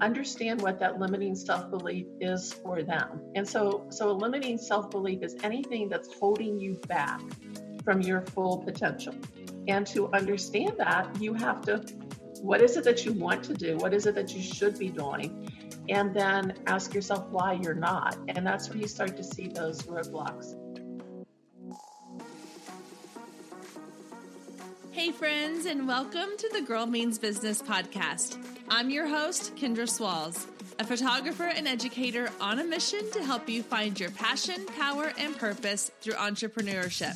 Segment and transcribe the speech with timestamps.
[0.00, 3.20] understand what that limiting self-belief is for them.
[3.34, 7.20] And so so a limiting self-belief is anything that's holding you back
[7.84, 9.14] from your full potential.
[9.68, 11.82] And to understand that, you have to
[12.42, 13.76] what is it that you want to do?
[13.78, 15.50] What is it that you should be doing?
[15.88, 18.18] And then ask yourself why you're not.
[18.28, 20.54] And that's where you start to see those roadblocks.
[24.92, 28.55] Hey, friends, and welcome to the Girl Means Business podcast.
[28.68, 30.44] I'm your host, Kendra Swalls,
[30.80, 35.38] a photographer and educator on a mission to help you find your passion, power, and
[35.38, 37.14] purpose through entrepreneurship.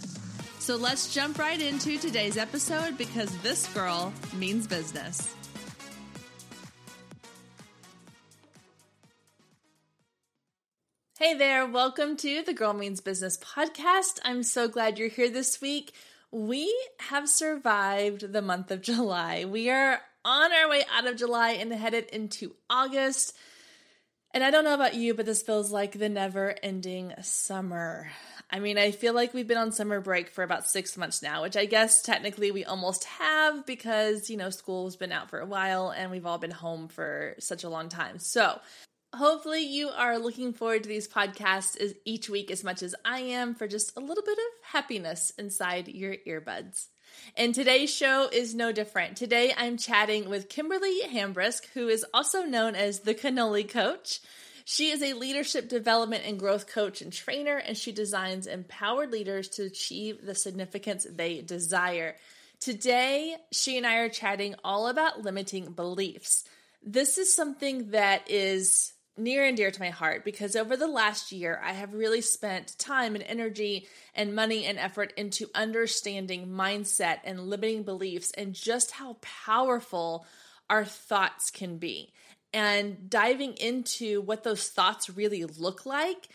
[0.60, 5.34] So let's jump right into today's episode because this girl means business.
[11.18, 14.20] Hey there, welcome to the Girl Means Business podcast.
[14.24, 15.94] I'm so glad you're here this week.
[16.30, 19.44] We have survived the month of July.
[19.44, 23.36] We are on our way out of July and headed into August.
[24.32, 28.10] And I don't know about you, but this feels like the never ending summer.
[28.50, 31.42] I mean, I feel like we've been on summer break for about six months now,
[31.42, 35.46] which I guess technically we almost have because, you know, school's been out for a
[35.46, 38.18] while and we've all been home for such a long time.
[38.18, 38.60] So
[39.12, 43.56] Hopefully, you are looking forward to these podcasts each week as much as I am
[43.56, 46.86] for just a little bit of happiness inside your earbuds.
[47.36, 49.16] And today's show is no different.
[49.16, 54.20] Today, I'm chatting with Kimberly Hambrick, who is also known as the Cannoli Coach.
[54.64, 59.48] She is a leadership development and growth coach and trainer, and she designs empowered leaders
[59.50, 62.16] to achieve the significance they desire.
[62.60, 66.44] Today, she and I are chatting all about limiting beliefs.
[66.82, 71.32] This is something that is near and dear to my heart because over the last
[71.32, 77.18] year, I have really spent time and energy and money and effort into understanding mindset
[77.24, 80.26] and limiting beliefs and just how powerful
[80.68, 82.12] our thoughts can be
[82.52, 86.28] and diving into what those thoughts really look like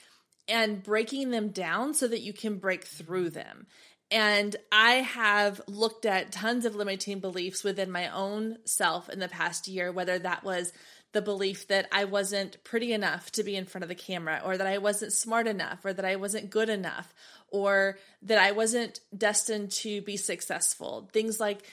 [0.48, 3.66] and breaking them down so that you can break through them.
[4.12, 9.28] And I have looked at tons of limiting beliefs within my own self in the
[9.28, 10.72] past year, whether that was
[11.16, 14.58] the belief that I wasn't pretty enough to be in front of the camera, or
[14.58, 17.14] that I wasn't smart enough, or that I wasn't good enough,
[17.48, 21.10] or that I wasn't destined to be successful.
[21.14, 21.64] Things like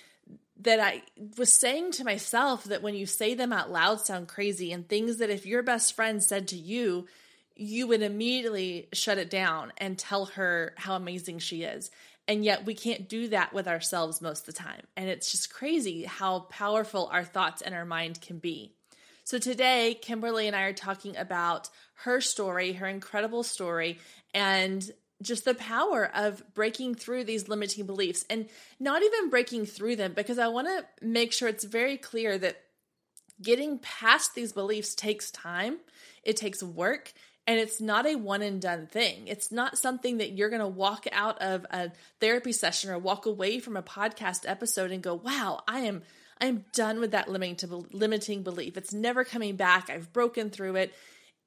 [0.61, 1.03] that I
[1.37, 5.19] was saying to myself that when you say them out loud sound crazy, and things
[5.19, 7.09] that if your best friend said to you,
[7.57, 11.91] you would immediately shut it down and tell her how amazing she is.
[12.29, 14.83] And yet we can't do that with ourselves most of the time.
[14.97, 18.77] And it's just crazy how powerful our thoughts and our mind can be.
[19.33, 21.71] So today, Kimberly and I are talking about
[22.05, 23.99] her story, her incredible story,
[24.35, 24.87] and
[25.23, 28.47] just the power of breaking through these limiting beliefs and
[28.79, 32.61] not even breaking through them because I want to make sure it's very clear that
[33.41, 35.79] getting past these beliefs takes time,
[36.23, 37.15] it takes work,
[37.47, 39.29] and it's not a one and done thing.
[39.29, 41.91] It's not something that you're going to walk out of a
[42.21, 46.03] therapy session or walk away from a podcast episode and go, "Wow, I am
[46.43, 48.77] I'm done with that limiting limiting belief.
[48.77, 49.89] It's never coming back.
[49.89, 50.93] I've broken through it.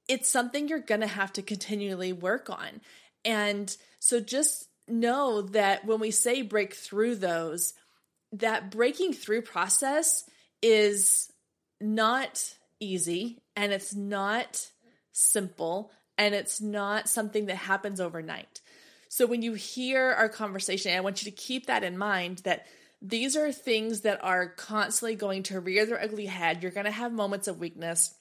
[0.08, 2.82] It's something you're going to have to continually work on.
[3.26, 7.74] And so just know that when we say break through those,
[8.32, 10.24] that breaking through process
[10.62, 11.30] is
[11.82, 14.70] not easy and it's not
[15.12, 18.62] simple and it's not something that happens overnight.
[19.10, 22.66] So when you hear our conversation, I want you to keep that in mind that
[23.02, 26.64] these are things that are constantly going to rear their ugly head.
[26.64, 28.16] You're going to have moments of weakness.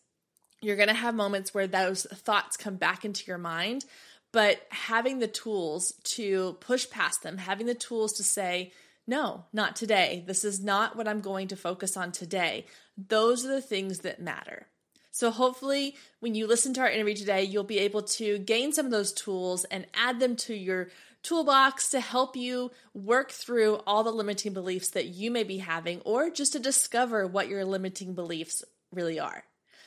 [0.61, 3.85] You're going to have moments where those thoughts come back into your mind,
[4.33, 8.73] but having the tools to push past them, having the tools to say,
[9.07, 10.25] no, not today.
[10.27, 12.65] This is not what I'm going to focus on today.
[12.97, 14.67] Those are the things that matter.
[15.11, 18.87] So, hopefully, when you listen to our interview today, you'll be able to gain some
[18.87, 20.89] of those tools and add them to your
[21.25, 26.01] toolbox to help you work through all the limiting beliefs that you may be having,
[26.05, 28.63] or just to discover what your limiting beliefs
[28.93, 29.43] really are.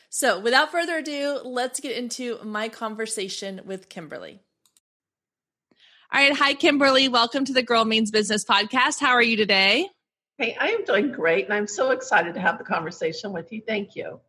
[0.10, 4.40] So, without further ado, let's get into my conversation with Kimberly.
[6.12, 6.34] All right.
[6.34, 7.10] Hi, Kimberly.
[7.10, 9.02] Welcome to the Girl Means Business podcast.
[9.02, 9.90] How are you today?
[10.38, 13.62] Hey, I am doing great, and I'm so excited to have the conversation with you.
[13.68, 14.22] Thank you.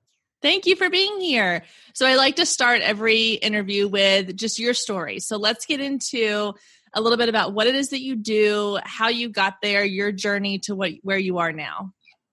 [0.43, 1.63] Thank you for being here.
[1.95, 5.21] So, I like to start every interview with just your story.
[5.21, 6.55] So, let's get into
[6.95, 10.13] a little bit about what it is that you do, how you got there, your
[10.13, 11.93] journey to what where you are now.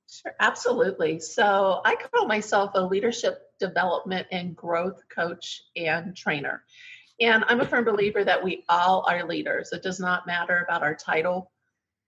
[0.09, 1.19] Sure, absolutely.
[1.19, 6.63] So I call myself a leadership development and growth coach and trainer.
[7.19, 9.71] And I'm a firm believer that we all are leaders.
[9.71, 11.51] It does not matter about our title,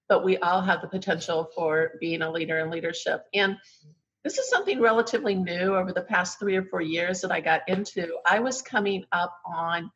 [0.09, 3.23] but we all have the potential for being a leader in leadership.
[3.33, 3.57] And
[4.23, 7.69] this is something relatively new over the past three or four years that I got
[7.69, 8.17] into.
[8.25, 9.89] I was coming up on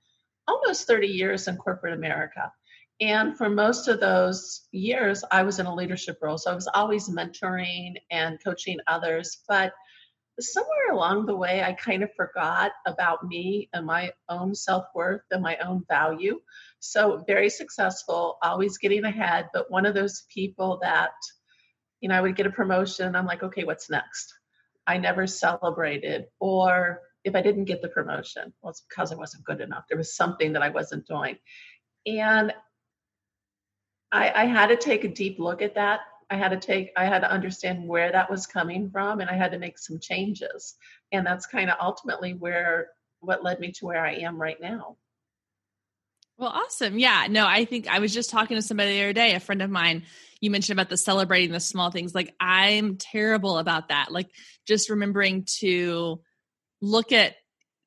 [0.47, 2.51] almost 30 years in corporate America.
[2.99, 6.37] And for most of those years, I was in a leadership role.
[6.37, 9.39] So I was always mentoring and coaching others.
[9.47, 9.73] But
[10.39, 15.21] somewhere along the way, I kind of forgot about me and my own self worth
[15.31, 16.39] and my own value.
[16.79, 21.11] So, very successful, always getting ahead, but one of those people that,
[22.01, 23.15] you know, I would get a promotion.
[23.15, 24.33] I'm like, okay, what's next?
[24.87, 26.25] I never celebrated.
[26.39, 29.85] Or if I didn't get the promotion, well, it's because I wasn't good enough.
[29.87, 31.37] There was something that I wasn't doing.
[32.05, 32.53] And
[34.11, 36.01] I, I had to take a deep look at that
[36.31, 39.35] I had to take, I had to understand where that was coming from and I
[39.35, 40.75] had to make some changes.
[41.11, 42.87] And that's kind of ultimately where,
[43.19, 44.95] what led me to where I am right now.
[46.37, 46.97] Well, awesome.
[46.97, 47.27] Yeah.
[47.29, 49.69] No, I think I was just talking to somebody the other day, a friend of
[49.69, 50.03] mine.
[50.39, 52.15] You mentioned about the celebrating the small things.
[52.15, 54.11] Like, I'm terrible about that.
[54.11, 54.29] Like,
[54.65, 56.21] just remembering to
[56.81, 57.35] look at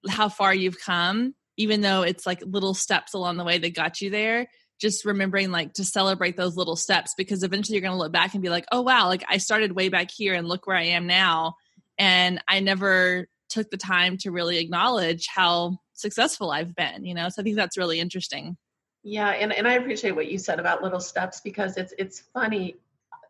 [0.08, 4.00] how far you've come, even though it's like little steps along the way that got
[4.00, 4.48] you there
[4.80, 8.34] just remembering like to celebrate those little steps because eventually you're going to look back
[8.34, 10.84] and be like, oh, wow, like I started way back here and look where I
[10.84, 11.54] am now.
[11.96, 17.28] And I never took the time to really acknowledge how successful I've been, you know?
[17.28, 18.56] So I think that's really interesting.
[19.04, 22.76] Yeah, and, and I appreciate what you said about little steps because it's it's funny.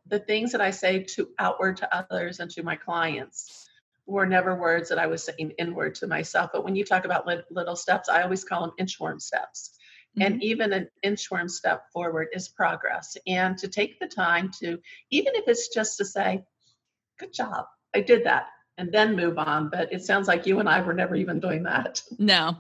[0.07, 3.64] The things that I say to outward to others and to my clients
[4.07, 6.51] were never words that I was saying inward to myself.
[6.53, 9.79] But when you talk about little steps, I always call them inchworm steps
[10.21, 10.43] and mm-hmm.
[10.43, 13.17] even an inchworm step forward is progress.
[13.27, 14.79] And to take the time to,
[15.11, 16.45] even if it's just to say,
[17.19, 18.47] good job, I did that,
[18.79, 19.71] and then move on.
[19.71, 22.03] But it sounds like you and I were never even doing that.
[22.19, 22.59] No.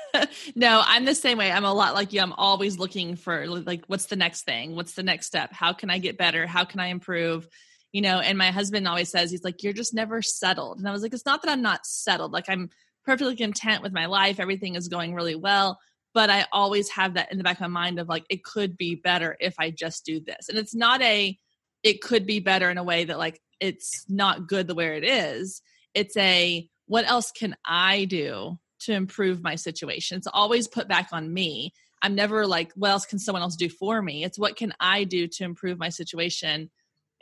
[0.54, 1.50] no, I'm the same way.
[1.50, 2.20] I'm a lot like you.
[2.20, 4.76] I'm always looking for like what's the next thing?
[4.76, 5.52] What's the next step?
[5.52, 6.46] How can I get better?
[6.46, 7.48] How can I improve?
[7.92, 10.78] You know, and my husband always says he's like you're just never settled.
[10.78, 12.32] And I was like it's not that I'm not settled.
[12.32, 12.70] Like I'm
[13.04, 14.40] perfectly content with my life.
[14.40, 15.78] Everything is going really well
[16.14, 18.76] but I always have that in the back of my mind of like it could
[18.76, 20.48] be better if I just do this.
[20.48, 21.38] And it's not a
[21.82, 25.04] it could be better in a way that like it's not good the way it
[25.04, 25.62] is.
[25.94, 30.18] It's a what else can I do to improve my situation?
[30.18, 31.72] It's always put back on me.
[32.02, 34.24] I'm never like what else can someone else do for me?
[34.24, 36.70] It's what can I do to improve my situation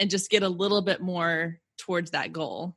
[0.00, 2.74] and just get a little bit more towards that goal.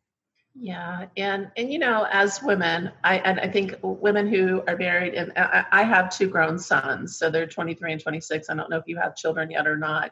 [0.56, 5.16] Yeah, and and you know, as women, I and I think women who are married,
[5.16, 8.50] and I, I, have two grown sons, so they're 23 and 26.
[8.50, 10.12] I don't know if you have children yet or not,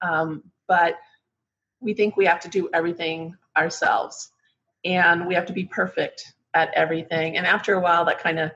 [0.00, 0.94] um, but
[1.80, 4.30] we think we have to do everything ourselves,
[4.84, 7.36] and we have to be perfect at everything.
[7.36, 8.52] And after a while, that kind of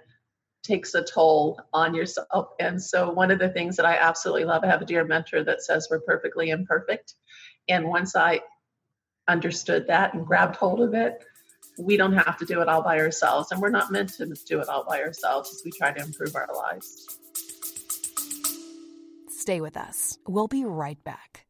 [0.62, 2.50] takes a toll on yourself.
[2.60, 5.42] And so, one of the things that I absolutely love, I have a dear mentor
[5.42, 7.14] that says we're perfectly imperfect.
[7.68, 8.40] And once I
[9.28, 11.24] understood that and grabbed hold of it,
[11.78, 13.50] we don't have to do it all by ourselves.
[13.50, 16.36] And we're not meant to do it all by ourselves as we try to improve
[16.36, 17.18] our lives.
[19.28, 20.18] Stay with us.
[20.26, 21.46] We'll be right back.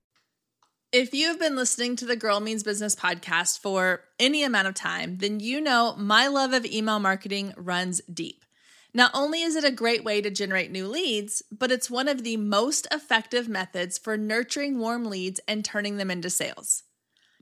[0.92, 5.18] If you've been listening to the Girl Means Business podcast for any amount of time,
[5.18, 8.44] then you know my love of email marketing runs deep.
[8.96, 12.22] Not only is it a great way to generate new leads, but it's one of
[12.22, 16.84] the most effective methods for nurturing warm leads and turning them into sales.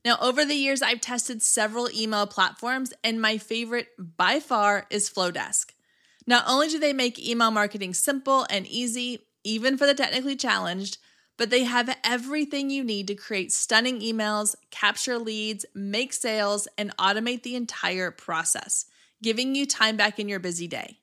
[0.02, 5.10] Now, over the years, I've tested several email platforms, and my favorite by far is
[5.10, 5.72] Flodesk.
[6.26, 10.96] Not only do they make email marketing simple and easy, even for the technically challenged,
[11.36, 16.96] but they have everything you need to create stunning emails, capture leads, make sales, and
[16.96, 18.86] automate the entire process,
[19.22, 21.01] giving you time back in your busy day.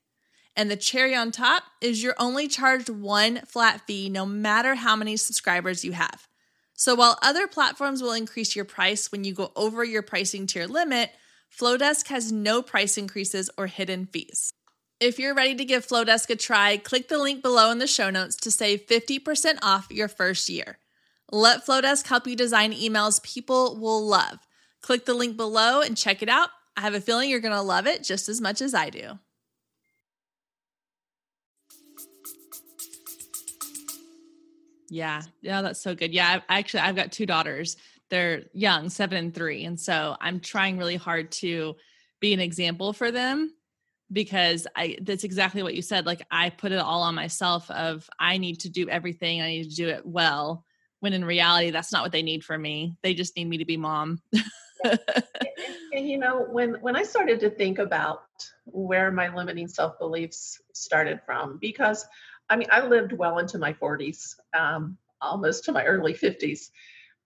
[0.59, 4.93] And the cherry on top is you're only charged one flat fee no matter how
[4.93, 6.27] many subscribers you have.
[6.73, 10.67] So while other platforms will increase your price when you go over your pricing tier
[10.67, 11.11] limit,
[11.57, 14.51] Flodesk has no price increases or hidden fees.
[14.99, 18.09] If you're ready to give Flodesk a try, click the link below in the show
[18.09, 20.77] notes to save 50% off your first year.
[21.31, 24.39] Let Flodesk help you design emails people will love.
[24.81, 26.49] Click the link below and check it out.
[26.75, 29.19] I have a feeling you're going to love it just as much as I do.
[34.89, 35.21] Yeah.
[35.41, 36.13] Yeah, that's so good.
[36.13, 37.77] Yeah, I, actually I've got two daughters.
[38.09, 41.75] They're young, 7 and 3, and so I'm trying really hard to
[42.19, 43.53] be an example for them
[44.11, 46.05] because I that's exactly what you said.
[46.05, 49.41] Like I put it all on myself of I need to do everything.
[49.41, 50.65] I need to do it well.
[50.99, 52.97] When in reality that's not what they need from me.
[53.03, 54.21] They just need me to be mom.
[54.83, 54.99] and,
[55.93, 58.23] and, you know, when when I started to think about
[58.65, 62.05] where my limiting self-beliefs started from because
[62.49, 66.69] I mean, I lived well into my 40s, um, almost to my early 50s,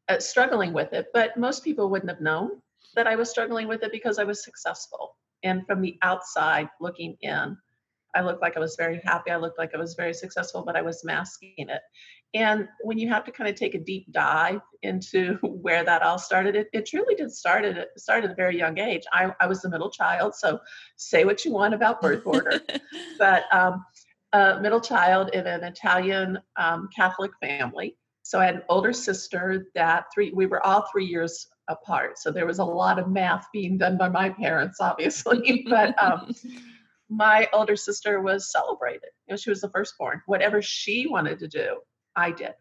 [0.10, 2.62] uh, struggling with it, but most people wouldn't have known.
[2.96, 5.16] that I was struggling with it because I was successful.
[5.42, 7.58] And from the outside looking in,
[8.16, 9.32] I looked like I was very happy.
[9.32, 11.82] I looked like I was very successful, but I was masking it.
[12.36, 16.18] And when you have to kind of take a deep dive into where that all
[16.18, 19.04] started, it, it truly did start at, start at a very young age.
[19.12, 20.60] I, I was the middle child, so
[20.96, 22.60] say what you want about birth order,
[23.20, 23.86] but um,
[24.34, 27.96] a middle child in an Italian um, Catholic family.
[28.24, 32.18] So I had an older sister that three, we were all three years apart.
[32.18, 36.34] So there was a lot of math being done by my parents, obviously, but um,
[37.10, 39.10] my older sister was celebrated.
[39.28, 40.22] You know, she was the firstborn.
[40.26, 41.78] Whatever she wanted to do,
[42.16, 42.54] I did.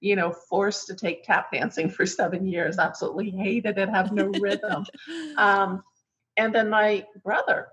[0.00, 2.78] You know, forced to take tap dancing for seven years.
[2.78, 3.90] Absolutely hated it.
[3.90, 4.84] Have no rhythm.
[5.36, 5.82] Um,
[6.36, 7.68] and then my brother,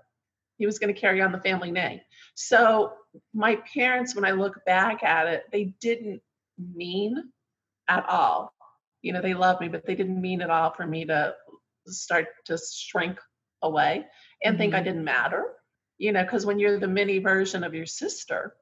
[0.58, 2.00] he was going to carry on the family name.
[2.34, 2.92] So
[3.32, 6.20] my parents, when I look back at it, they didn't
[6.58, 7.16] mean
[7.88, 8.52] at all.
[9.02, 11.34] You know, they loved me, but they didn't mean at all for me to
[11.86, 13.18] start to shrink
[13.62, 14.04] away
[14.42, 14.60] and mm-hmm.
[14.60, 14.84] think I mm-hmm.
[14.84, 15.54] didn't matter
[15.98, 18.54] you know, because when you're the mini version of your sister,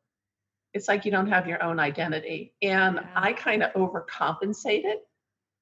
[0.72, 2.54] it's like you don't have your own identity.
[2.62, 3.08] And yeah.
[3.14, 4.96] I kind of overcompensated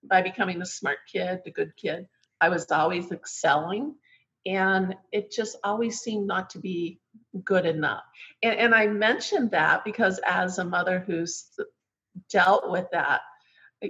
[0.08, 2.06] by becoming the smart kid, the good kid.
[2.40, 3.96] I was always excelling,
[4.46, 7.00] and it just always seemed not to be
[7.44, 8.02] good enough.
[8.42, 11.48] And, and I mentioned that because as a mother who's
[12.30, 13.22] dealt with that,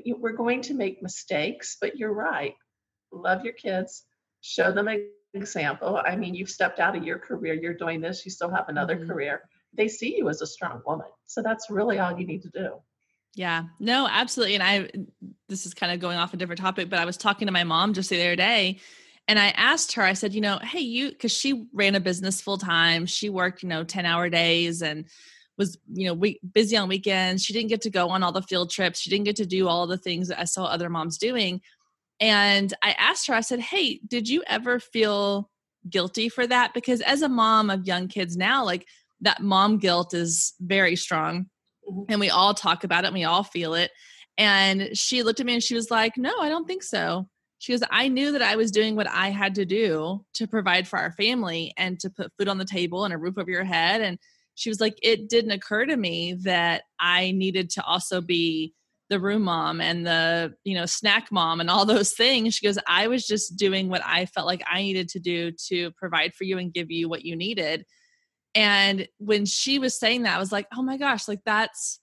[0.06, 2.54] we're going to make mistakes, but you're right.
[3.12, 4.04] Love your kids,
[4.40, 6.00] show them an example.
[6.04, 8.96] I mean, you've stepped out of your career, you're doing this, you still have another
[8.96, 9.10] mm-hmm.
[9.10, 9.42] career.
[9.72, 11.08] They see you as a strong woman.
[11.26, 12.76] So that's really all you need to do.
[13.34, 14.54] Yeah, no, absolutely.
[14.54, 14.90] And I,
[15.48, 17.64] this is kind of going off a different topic, but I was talking to my
[17.64, 18.78] mom just the other day
[19.26, 22.40] and I asked her, I said, you know, hey, you, cause she ran a business
[22.40, 23.06] full time.
[23.06, 25.06] She worked, you know, 10 hour days and
[25.56, 27.42] was, you know, we, busy on weekends.
[27.44, 29.00] She didn't get to go on all the field trips.
[29.00, 31.62] She didn't get to do all the things that I saw other moms doing.
[32.20, 35.50] And I asked her, I said, Hey, did you ever feel
[35.88, 36.74] guilty for that?
[36.74, 38.86] Because as a mom of young kids now, like
[39.20, 41.46] that mom guilt is very strong.
[41.88, 42.04] Mm-hmm.
[42.08, 43.90] And we all talk about it and we all feel it.
[44.36, 47.28] And she looked at me and she was like, No, I don't think so.
[47.64, 50.86] She goes, I knew that I was doing what I had to do to provide
[50.86, 53.64] for our family and to put food on the table and a roof over your
[53.64, 54.02] head.
[54.02, 54.18] And
[54.54, 58.74] she was like, It didn't occur to me that I needed to also be
[59.08, 62.78] the room mom and the you know snack mom and all those things she goes
[62.88, 66.44] i was just doing what i felt like i needed to do to provide for
[66.44, 67.84] you and give you what you needed
[68.54, 72.00] and when she was saying that i was like oh my gosh like that's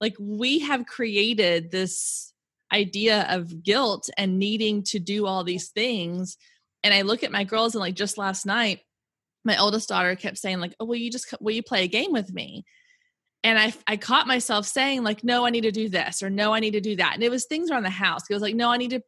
[0.00, 2.32] like we have created this
[2.72, 6.36] idea of guilt and needing to do all these things.
[6.84, 8.80] And i look at my girls and like just last night
[9.44, 12.12] my oldest daughter kept saying like oh will you just will you play a game
[12.12, 12.64] with me?
[13.44, 16.52] And I, I caught myself saying like no i need to do this or no
[16.52, 17.14] i need to do that.
[17.14, 18.22] And it was things around the house.
[18.28, 19.02] It was like no i need to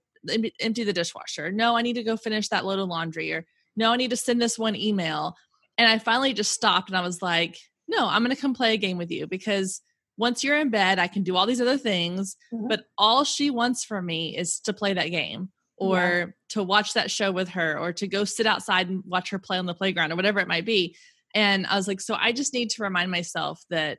[0.60, 1.52] empty the dishwasher.
[1.52, 4.16] No i need to go finish that load of laundry or no i need to
[4.16, 5.36] send this one email.
[5.78, 8.74] And i finally just stopped and i was like no i'm going to come play
[8.74, 9.82] a game with you because
[10.20, 12.68] once you're in bed i can do all these other things mm-hmm.
[12.68, 15.48] but all she wants from me is to play that game
[15.78, 16.26] or yeah.
[16.50, 19.56] to watch that show with her or to go sit outside and watch her play
[19.56, 20.94] on the playground or whatever it might be
[21.34, 23.98] and i was like so i just need to remind myself that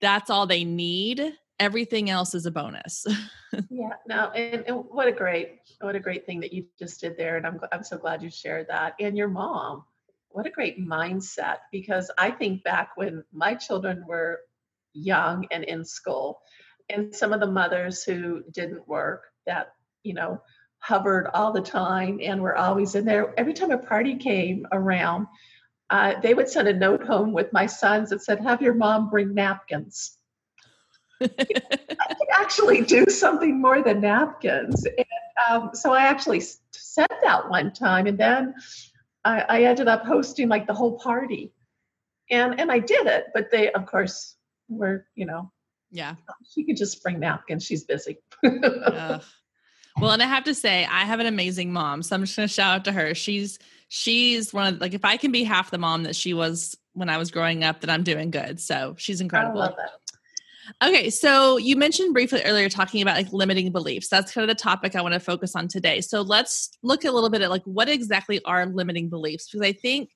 [0.00, 3.06] that's all they need everything else is a bonus
[3.70, 7.16] yeah no and, and, what a great what a great thing that you just did
[7.16, 9.84] there and I'm, I'm so glad you shared that and your mom
[10.28, 14.40] what a great mindset because i think back when my children were
[14.94, 16.40] young and in school
[16.88, 19.72] and some of the mothers who didn't work that
[20.02, 20.40] you know
[20.78, 25.26] hovered all the time and were always in there every time a party came around
[25.90, 29.10] uh, they would send a note home with my sons that said, Have your mom
[29.10, 30.18] bring napkins.
[31.20, 34.84] I could actually do something more than napkins.
[34.86, 35.06] And,
[35.48, 36.40] um, so I actually
[36.72, 38.54] said that one time, and then
[39.24, 41.52] I, I ended up hosting like the whole party.
[42.30, 44.36] And and I did it, but they, of course,
[44.68, 45.50] were, you know,
[45.90, 46.16] yeah,
[46.52, 47.64] she could just bring napkins.
[47.64, 48.18] She's busy.
[48.42, 49.20] well,
[50.00, 52.02] and I have to say, I have an amazing mom.
[52.02, 53.14] So I'm just going to shout out to her.
[53.14, 56.76] She's she's one of like if I can be half the mom that she was
[56.94, 58.60] when I was growing up, that I'm doing good.
[58.60, 59.74] So she's incredible.
[60.82, 64.08] Okay, so you mentioned briefly earlier talking about like limiting beliefs.
[64.08, 66.00] That's kind of the topic I want to focus on today.
[66.00, 69.72] So let's look a little bit at like what exactly are limiting beliefs because I
[69.72, 70.10] think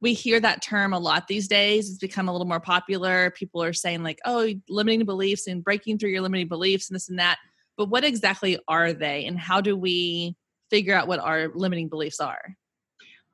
[0.00, 1.88] we hear that term a lot these days.
[1.88, 3.30] It's become a little more popular.
[3.30, 7.08] People are saying like, "Oh, limiting beliefs and breaking through your limiting beliefs and this
[7.08, 7.38] and that."
[7.76, 10.36] But what exactly are they and how do we
[10.70, 12.56] figure out what our limiting beliefs are?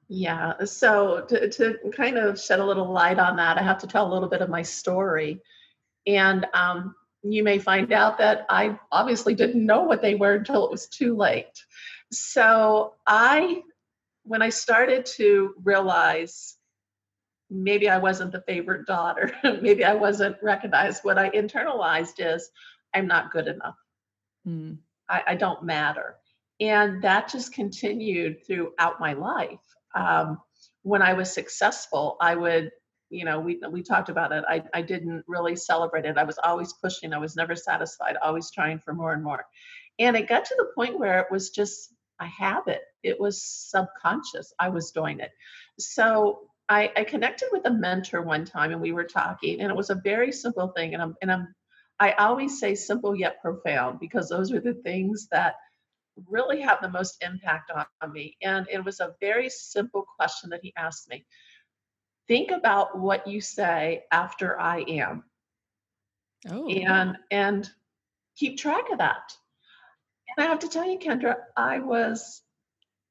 [0.09, 3.87] Yeah, so to, to kind of shed a little light on that, I have to
[3.87, 5.41] tell a little bit of my story.
[6.07, 10.67] And um, you may find out that I obviously didn't know what they were until
[10.67, 11.59] it was too late.
[12.13, 13.63] So I,
[14.25, 16.57] when I started to realize
[17.51, 22.51] maybe I wasn't the favorite daughter, maybe I wasn't recognized, what I internalized is
[22.95, 23.77] I'm not good enough.
[24.47, 24.79] Mm.
[25.09, 26.17] I, I, don't matter.
[26.61, 29.61] And that just continued throughout my life.
[29.95, 30.39] Um,
[30.83, 32.71] when I was successful, I would,
[33.11, 34.45] you know, we, we talked about it.
[34.49, 36.19] I, I didn't really celebrate it.
[36.19, 37.13] I was always pushing.
[37.13, 39.45] I was never satisfied, always trying for more and more.
[39.99, 42.83] And it got to the point where it was just a habit.
[43.03, 44.53] It It was subconscious.
[44.59, 45.31] I was doing it.
[45.79, 49.77] So I, I connected with a mentor one time and we were talking, and it
[49.77, 50.95] was a very simple thing.
[50.95, 51.55] And I'm and I'm
[52.01, 55.55] I always say simple yet profound because those are the things that
[56.29, 58.37] really have the most impact on, on me.
[58.43, 61.25] And it was a very simple question that he asked me.
[62.27, 65.25] Think about what you say after I am.
[66.51, 66.69] Oh.
[66.69, 67.71] And and
[68.37, 69.37] keep track of that.
[70.37, 72.43] And I have to tell you, Kendra, I was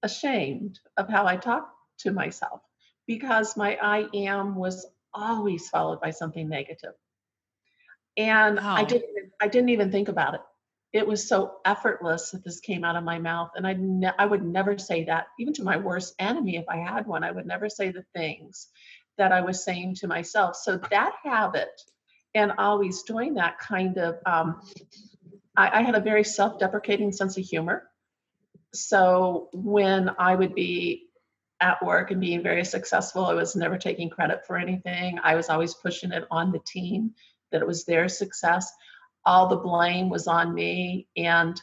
[0.02, 2.62] ashamed of how I talked to myself
[3.08, 6.94] because my I am was always followed by something negative.
[8.18, 8.76] And wow.
[8.76, 10.42] I didn't I didn't even think about it.
[10.92, 14.26] It was so effortless that this came out of my mouth and I ne- I
[14.26, 17.48] would never say that even to my worst enemy if I had one I would
[17.48, 18.68] never say the things
[19.18, 20.56] that I was saying to myself.
[20.56, 21.82] So that habit
[22.36, 24.62] and always doing that kind of um,
[25.56, 27.90] I, I had a very self-deprecating sense of humor.
[28.74, 31.08] So when I would be
[31.64, 33.26] at work and being very successful.
[33.26, 35.18] I was never taking credit for anything.
[35.24, 37.12] I was always pushing it on the team
[37.52, 38.72] that it was their success.
[39.26, 41.08] All the blame was on me.
[41.16, 41.60] And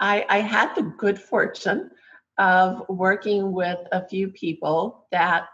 [0.00, 1.90] I, I had the good fortune
[2.38, 5.48] of working with a few people that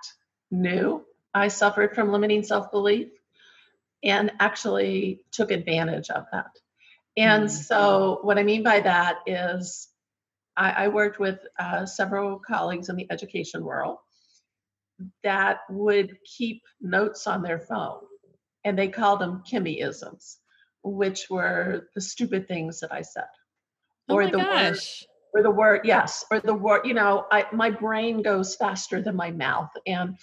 [0.53, 3.09] knew I suffered from limiting self belief
[4.05, 6.51] and actually took advantage of that.
[7.17, 7.63] And mm-hmm.
[7.63, 9.89] so, what I mean by that is
[10.57, 13.99] I, I worked with uh, several colleagues in the education world
[15.23, 18.01] that would keep notes on their phone,
[18.65, 20.37] and they called them Kimmyisms,
[20.83, 23.25] which were the stupid things that I said,
[24.09, 25.05] oh or the gosh.
[25.35, 26.83] word, or the word, yes, or the word.
[26.85, 30.17] You know, I, my brain goes faster than my mouth, and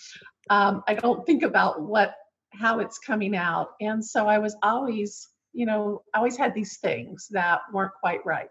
[0.49, 2.15] um, I don't think about what
[2.53, 6.77] how it's coming out, and so I was always, you know, I always had these
[6.77, 8.47] things that weren't quite right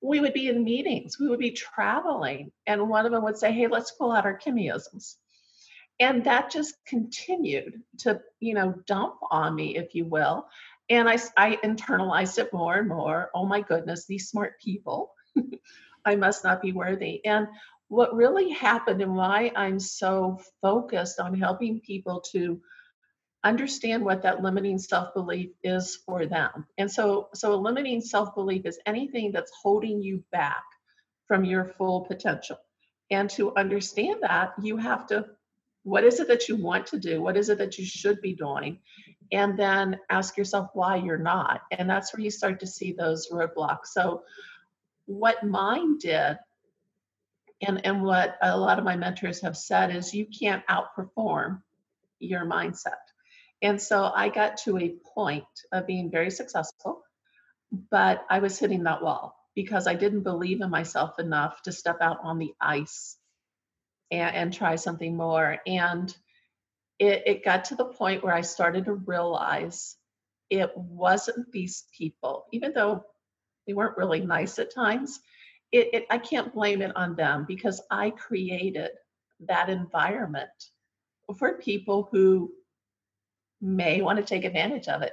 [0.00, 3.52] we would be in meetings, we would be traveling, and one of them would say,
[3.52, 5.16] Hey, let's pull out our Kimmyisms.
[6.00, 10.46] And that just continued to, you know, dump on me, if you will.
[10.88, 13.30] And I, I internalized it more and more.
[13.34, 15.12] Oh my goodness, these smart people.
[16.04, 17.24] I must not be worthy.
[17.24, 17.48] And
[17.88, 22.60] what really happened and why I'm so focused on helping people to
[23.44, 26.66] understand what that limiting self-belief is for them.
[26.76, 30.64] And so so a limiting self-belief is anything that's holding you back
[31.26, 32.58] from your full potential.
[33.10, 35.26] And to understand that you have to
[35.84, 37.22] what is it that you want to do?
[37.22, 38.80] What is it that you should be doing?
[39.32, 41.62] And then ask yourself why you're not.
[41.70, 43.86] And that's where you start to see those roadblocks.
[43.86, 44.22] So
[45.06, 46.38] what mine did
[47.66, 51.62] and and what a lot of my mentors have said is you can't outperform
[52.20, 53.07] your mindset
[53.62, 57.02] and so I got to a point of being very successful,
[57.90, 61.98] but I was hitting that wall because I didn't believe in myself enough to step
[62.00, 63.16] out on the ice
[64.10, 65.58] and, and try something more.
[65.66, 66.14] And
[66.98, 69.96] it, it got to the point where I started to realize
[70.50, 73.04] it wasn't these people, even though
[73.66, 75.20] they weren't really nice at times.
[75.72, 78.90] It, it, I can't blame it on them because I created
[79.40, 80.48] that environment
[81.38, 82.50] for people who
[83.60, 85.12] may want to take advantage of it,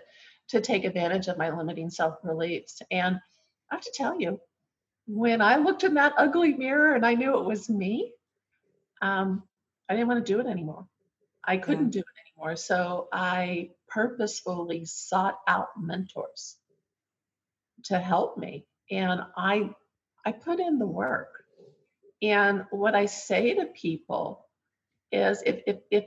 [0.49, 2.81] to take advantage of my limiting self beliefs.
[2.91, 3.19] And
[3.71, 4.39] I have to tell you,
[5.08, 8.12] when I looked in that ugly mirror and I knew it was me,
[9.01, 9.43] um,
[9.88, 10.88] I didn't want to do it anymore.
[11.43, 11.99] I couldn't yeah.
[12.01, 12.55] do it anymore.
[12.55, 16.58] So I purposefully sought out mentors
[17.86, 18.65] to help me.
[18.89, 19.69] And I
[20.25, 21.29] I put in the work.
[22.21, 24.45] And what I say to people
[25.12, 26.05] is if if if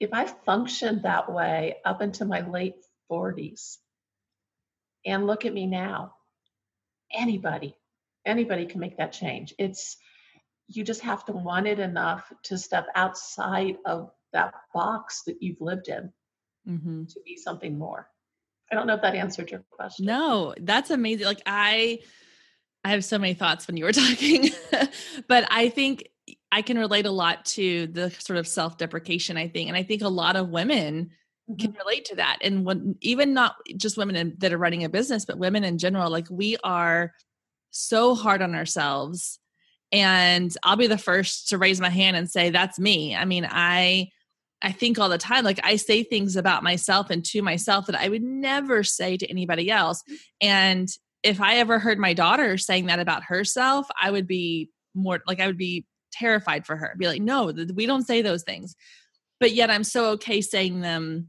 [0.00, 2.76] if I functioned that way up into my late
[3.10, 3.78] 40s,
[5.06, 6.14] and look at me now,
[7.12, 7.76] anybody,
[8.26, 9.54] anybody can make that change.
[9.58, 9.96] It's
[10.66, 15.60] you just have to want it enough to step outside of that box that you've
[15.60, 16.12] lived in
[16.68, 17.04] mm-hmm.
[17.04, 18.08] to be something more.
[18.70, 20.04] I don't know if that answered your question.
[20.04, 21.26] No, that's amazing.
[21.26, 22.00] Like I
[22.84, 24.50] I have so many thoughts when you were talking.
[25.26, 26.08] but I think
[26.50, 29.68] I can relate a lot to the sort of self-deprecation, I think.
[29.68, 31.10] And I think a lot of women
[31.50, 31.56] mm-hmm.
[31.56, 32.38] can relate to that.
[32.40, 35.78] And when even not just women in, that are running a business, but women in
[35.78, 37.12] general, like we are
[37.70, 39.38] so hard on ourselves.
[39.92, 43.14] And I'll be the first to raise my hand and say, that's me.
[43.14, 44.10] I mean, I
[44.60, 47.94] I think all the time, like I say things about myself and to myself that
[47.94, 50.02] I would never say to anybody else.
[50.40, 50.88] And
[51.22, 55.40] if I ever heard my daughter saying that about herself, I would be more like
[55.40, 56.94] I would be terrified for her.
[56.96, 58.74] Be like, no, we don't say those things.
[59.40, 61.28] But yet I'm so okay saying them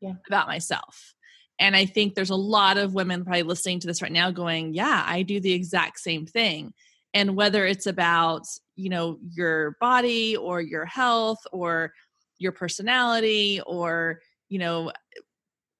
[0.00, 0.14] yeah.
[0.26, 1.14] about myself.
[1.58, 4.72] And I think there's a lot of women probably listening to this right now going,
[4.72, 6.72] yeah, I do the exact same thing.
[7.12, 11.92] And whether it's about, you know, your body or your health or
[12.38, 14.90] your personality or, you know,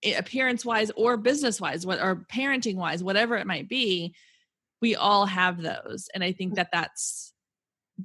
[0.04, 4.14] appearance wise or business wise what or parenting wise whatever it might be
[4.80, 6.56] we all have those and i think mm.
[6.56, 7.29] that that's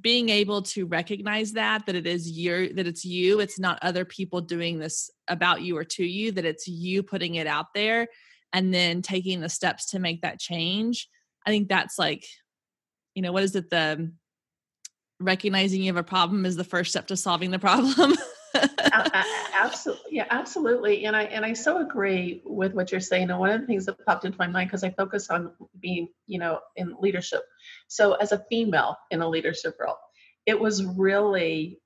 [0.00, 4.04] being able to recognize that that it is your that it's you it's not other
[4.04, 8.08] people doing this about you or to you that it's you putting it out there
[8.52, 11.08] and then taking the steps to make that change
[11.46, 12.24] i think that's like
[13.14, 14.12] you know what is it the
[15.20, 18.14] recognizing you have a problem is the first step to solving the problem
[19.54, 23.50] absolutely yeah absolutely and i and i so agree with what you're saying and one
[23.50, 26.60] of the things that popped into my mind because i focus on being you know
[26.76, 27.42] in leadership
[27.88, 29.96] so as a female in a leadership role
[30.46, 31.80] it was really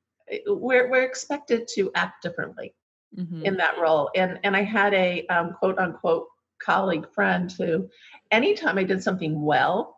[0.47, 2.75] we're, we're expected to act differently
[3.17, 3.45] mm-hmm.
[3.45, 6.27] in that role and and i had a um, quote unquote
[6.63, 7.89] colleague friend who
[8.31, 9.97] anytime i did something well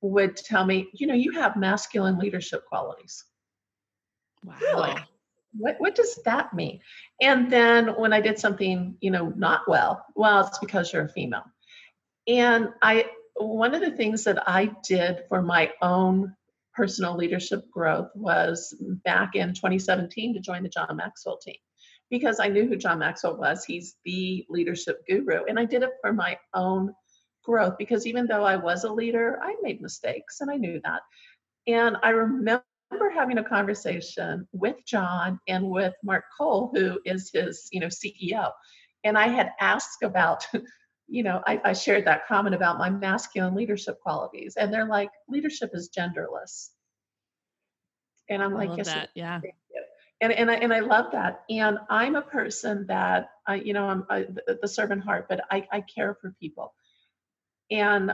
[0.00, 3.24] would tell me you know you have masculine leadership qualities
[4.44, 5.02] wow really?
[5.56, 6.80] What what does that mean?
[7.20, 11.08] And then when i did something you know not well well it's because you're a
[11.08, 11.44] female.
[12.26, 16.34] And i one of the things that i did for my own
[16.74, 21.56] personal leadership growth was back in 2017 to join the john maxwell team.
[22.10, 25.90] Because i knew who john maxwell was he's the leadership guru and i did it
[26.00, 26.94] for my own
[27.44, 31.00] growth because even though i was a leader i made mistakes and i knew that.
[31.66, 37.30] And i remember remember having a conversation with John and with Mark Cole, who is
[37.32, 38.50] his, you know, CEO.
[39.04, 40.46] And I had asked about,
[41.08, 44.54] you know, I, I shared that comment about my masculine leadership qualities.
[44.56, 46.68] And they're like, leadership is genderless.
[48.28, 49.10] And I'm I like, yes, that.
[49.14, 49.40] yeah.
[50.20, 51.42] And, and I and I love that.
[51.50, 55.40] And I'm a person that I, you know, I'm I, the, the servant heart, but
[55.50, 56.72] I, I care for people.
[57.72, 58.12] And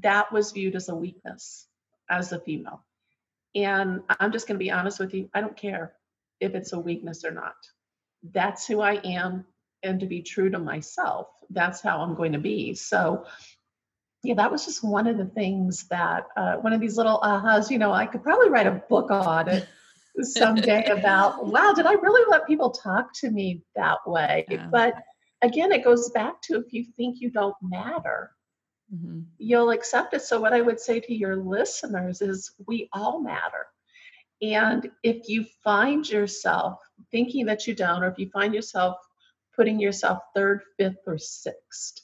[0.00, 1.66] that was viewed as a weakness
[2.08, 2.82] as a female.
[3.56, 5.94] And I'm just going to be honest with you, I don't care
[6.40, 7.54] if it's a weakness or not.
[8.22, 9.46] That's who I am.
[9.82, 12.74] And to be true to myself, that's how I'm going to be.
[12.74, 13.24] So,
[14.22, 17.70] yeah, that was just one of the things that, uh, one of these little ahas,
[17.70, 19.68] you know, I could probably write a book on it
[20.20, 24.44] someday about, wow, did I really let people talk to me that way?
[24.50, 24.68] Yeah.
[24.70, 24.94] But
[25.40, 28.32] again, it goes back to if you think you don't matter,
[28.94, 29.20] mm-hmm.
[29.38, 30.22] you'll accept it.
[30.22, 33.66] So, what I would say to your listeners is we all matter.
[34.42, 36.78] And if you find yourself
[37.10, 38.96] thinking that you don't, or if you find yourself
[39.54, 42.02] putting yourself third, fifth, or sixth,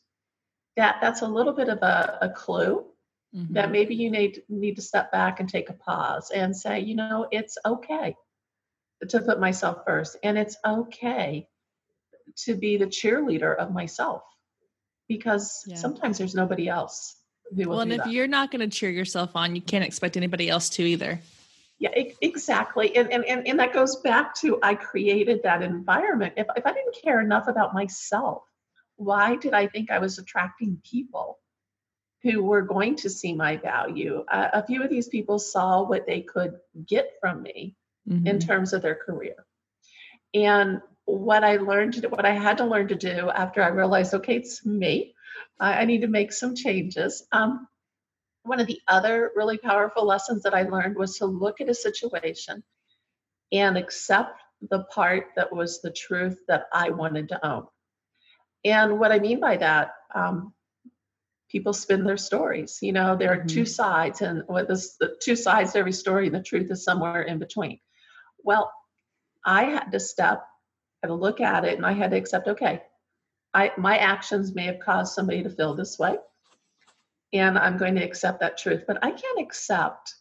[0.77, 2.87] that that's a little bit of a, a clue
[3.35, 3.53] mm-hmm.
[3.55, 6.95] that maybe you need need to step back and take a pause and say, you
[6.95, 8.17] know, it's okay
[9.09, 11.47] to put myself first, and it's okay
[12.37, 14.23] to be the cheerleader of myself
[15.09, 15.77] because yeah.
[15.77, 17.17] sometimes there's nobody else
[17.51, 17.71] who will.
[17.71, 18.13] Well, and if that.
[18.13, 21.21] you're not going to cheer yourself on, you can't expect anybody else to either.
[21.79, 22.95] Yeah, exactly.
[22.97, 26.35] And, and, and, and that goes back to I created that environment.
[26.37, 28.45] If, if I didn't care enough about myself,
[28.95, 31.41] why did I think I was attracting people
[32.23, 34.25] who were going to see my value?
[34.31, 36.55] Uh, a few of these people saw what they could
[36.87, 37.75] get from me
[38.09, 38.29] mm-hmm.
[38.29, 39.45] in terms of their career.
[40.35, 40.83] And
[41.13, 44.65] what I learned, what I had to learn to do after I realized, okay, it's
[44.65, 45.15] me.
[45.61, 47.27] I, I need to make some changes.
[47.33, 47.69] Um,
[48.45, 51.75] one of the other really powerful lessons that I learned was to look at a
[51.75, 52.63] situation
[53.53, 57.67] and accept the part that was the truth that I wanted to own.
[58.65, 60.55] And what I mean by that, um,
[61.51, 62.79] people spin their stories.
[62.81, 63.49] You know, there are mm-hmm.
[63.49, 67.23] two sides, and this the two sides to every story, and the truth is somewhere
[67.23, 67.81] in between.
[68.43, 68.73] Well,
[69.45, 70.45] I had to step
[71.09, 72.83] to look at it and I had to accept, okay,
[73.55, 76.17] I my actions may have caused somebody to feel this way.
[77.33, 78.85] And I'm going to accept that truth.
[78.87, 80.15] But I can't accept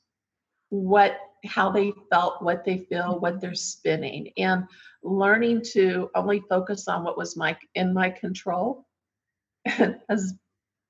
[0.69, 4.31] what how they felt, what they feel, what they're spinning.
[4.37, 4.65] And
[5.03, 8.85] learning to only focus on what was my in my control
[9.65, 10.33] has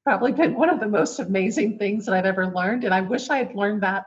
[0.04, 2.84] probably been one of the most amazing things that I've ever learned.
[2.84, 4.06] And I wish I had learned that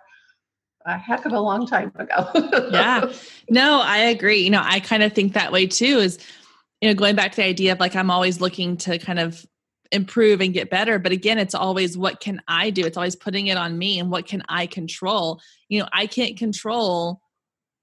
[0.84, 2.28] a heck of a long time ago.
[2.70, 3.12] yeah.
[3.48, 4.40] No, I agree.
[4.40, 6.18] You know, I kind of think that way too is,
[6.80, 9.44] you know, going back to the idea of like, I'm always looking to kind of
[9.92, 13.46] improve and get better but again it's always what can i do it's always putting
[13.46, 17.20] it on me and what can i control you know i can't control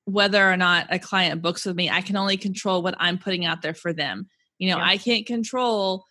[0.06, 3.46] whether or not a client books with me i can only control what i'm putting
[3.46, 4.84] out there for them you know yeah.
[4.84, 6.04] i can't control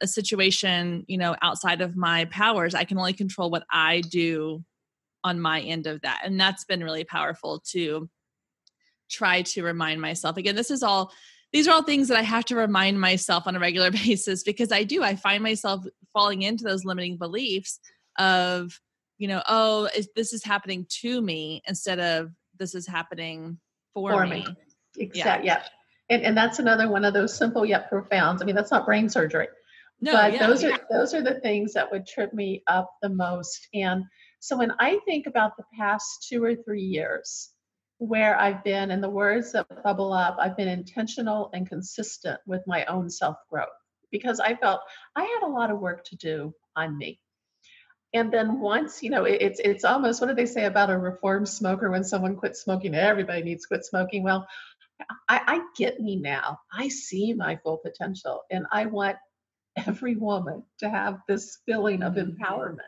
[0.00, 4.64] a situation you know outside of my powers i can only control what i do
[5.24, 8.08] on my end of that and that's been really powerful to
[9.10, 11.12] try to remind myself again this is all
[11.52, 14.70] these are all things that I have to remind myself on a regular basis because
[14.72, 15.02] I do.
[15.02, 17.80] I find myself falling into those limiting beliefs
[18.18, 18.78] of,
[19.18, 23.58] you know, oh, this is happening to me instead of this is happening
[23.94, 24.44] for, for me.
[24.44, 24.56] me.
[24.98, 25.46] Exactly.
[25.46, 25.58] Yeah.
[25.58, 25.62] yeah.
[26.08, 28.40] And, and that's another one of those simple yet profound.
[28.42, 29.48] I mean, that's not brain surgery.
[30.00, 30.70] No, but yeah, those yeah.
[30.70, 33.68] are those are the things that would trip me up the most.
[33.74, 34.04] And
[34.40, 37.50] so when I think about the past two or three years,
[37.98, 42.62] where I've been, and the words that bubble up, I've been intentional and consistent with
[42.66, 43.68] my own self growth
[44.10, 44.80] because I felt
[45.14, 47.20] I had a lot of work to do on me.
[48.14, 50.98] And then once, you know, it, it's it's almost what do they say about a
[50.98, 52.94] reformed smoker when someone quits smoking?
[52.94, 54.22] Everybody needs to quit smoking.
[54.22, 54.48] Well,
[55.28, 56.58] I, I get me now.
[56.72, 59.16] I see my full potential, and I want
[59.76, 62.42] every woman to have this feeling of mm-hmm.
[62.42, 62.78] empowerment.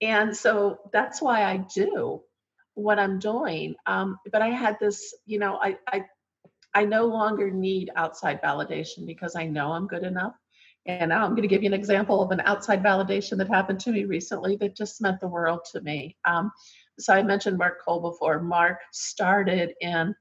[0.00, 2.22] And so that's why I do
[2.74, 3.74] what I'm doing.
[3.86, 6.04] Um, but I had this, you know, I, I
[6.74, 10.34] I no longer need outside validation because I know I'm good enough.
[10.86, 13.80] And now I'm going to give you an example of an outside validation that happened
[13.80, 16.16] to me recently that just meant the world to me.
[16.24, 16.50] Um,
[16.98, 18.40] so I mentioned Mark Cole before.
[18.40, 20.14] Mark started in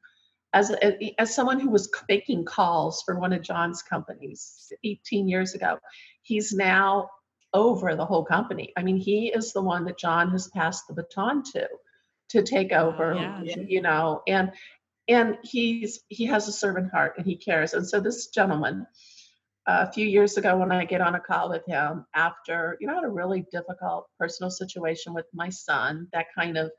[0.53, 5.53] as a, as someone who was making calls for one of John's companies 18 years
[5.53, 5.77] ago.
[6.23, 7.09] He's now
[7.53, 8.73] over the whole company.
[8.77, 11.67] I mean, he is the one that John has passed the baton to
[12.29, 13.55] to take over yeah.
[13.67, 14.51] you know and
[15.07, 18.85] and he's he has a servant heart and he cares and so this gentleman
[19.67, 22.93] a few years ago when i get on a call with him after you know
[22.93, 26.71] I had a really difficult personal situation with my son that kind of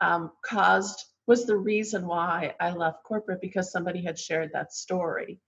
[0.00, 5.40] um, caused was the reason why i left corporate because somebody had shared that story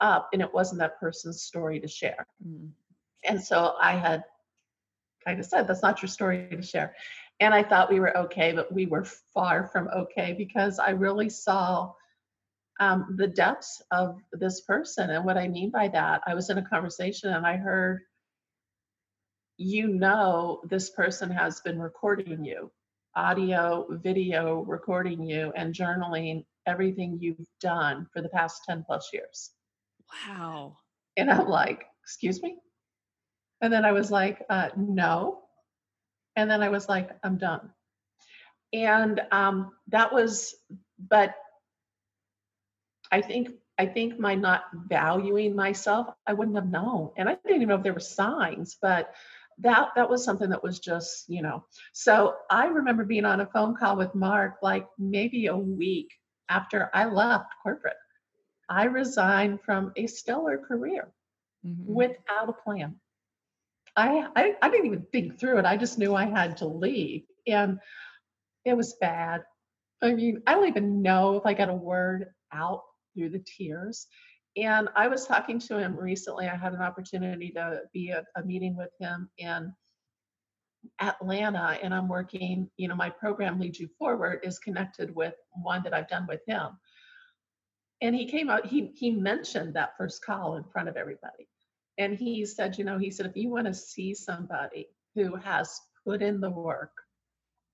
[0.00, 2.70] up and it wasn't that person's story to share mm.
[3.24, 4.24] And so i had
[5.24, 6.94] kind of said that's not your story to share
[7.40, 11.30] and I thought we were okay, but we were far from okay because I really
[11.30, 11.92] saw
[12.78, 15.10] um, the depths of this person.
[15.10, 18.00] And what I mean by that, I was in a conversation and I heard,
[19.56, 22.70] you know, this person has been recording you,
[23.16, 29.50] audio, video, recording you, and journaling everything you've done for the past 10 plus years.
[30.28, 30.76] Wow.
[31.16, 32.56] And I'm like, excuse me?
[33.60, 35.40] And then I was like, uh, no.
[36.36, 37.70] And then I was like, I'm done.
[38.72, 40.54] And um, that was,
[40.98, 41.34] but
[43.10, 47.12] I think I think my not valuing myself, I wouldn't have known.
[47.16, 49.14] And I didn't even know if there were signs, but
[49.60, 51.64] that that was something that was just, you know.
[51.92, 56.12] So I remember being on a phone call with Mark like maybe a week
[56.48, 57.96] after I left corporate.
[58.68, 61.08] I resigned from a stellar career
[61.66, 61.92] mm-hmm.
[61.92, 62.96] without a plan.
[63.96, 65.64] I, I I didn't even think through it.
[65.64, 67.78] I just knew I had to leave, and
[68.64, 69.42] it was bad.
[70.02, 72.82] I mean, I don't even know if I got a word out
[73.14, 74.06] through the tears.
[74.56, 76.48] And I was talking to him recently.
[76.48, 79.72] I had an opportunity to be a, a meeting with him in
[81.00, 82.68] Atlanta, and I'm working.
[82.76, 86.40] You know, my program Lead You Forward is connected with one that I've done with
[86.46, 86.70] him.
[88.02, 88.66] And he came out.
[88.66, 91.48] He he mentioned that first call in front of everybody
[91.98, 95.80] and he said, you know, he said, if you want to see somebody who has
[96.06, 96.92] put in the work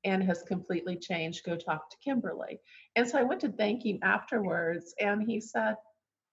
[0.05, 2.61] and has completely changed, go talk to Kimberly.
[2.94, 5.76] And so I went to thank him afterwards, and he said,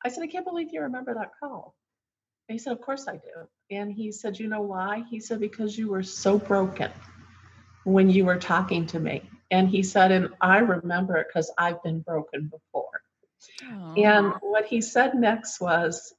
[0.06, 1.76] I said, I can't believe you remember that call.
[2.50, 3.48] And he said, Of course I do.
[3.72, 5.04] And he said, You know why?
[5.10, 6.92] He said, Because you were so broken
[7.84, 9.30] when you were talking to me.
[9.50, 13.02] And he said, And I remember it because I've been broken before.
[13.64, 14.04] Aww.
[14.04, 16.14] And what he said next was,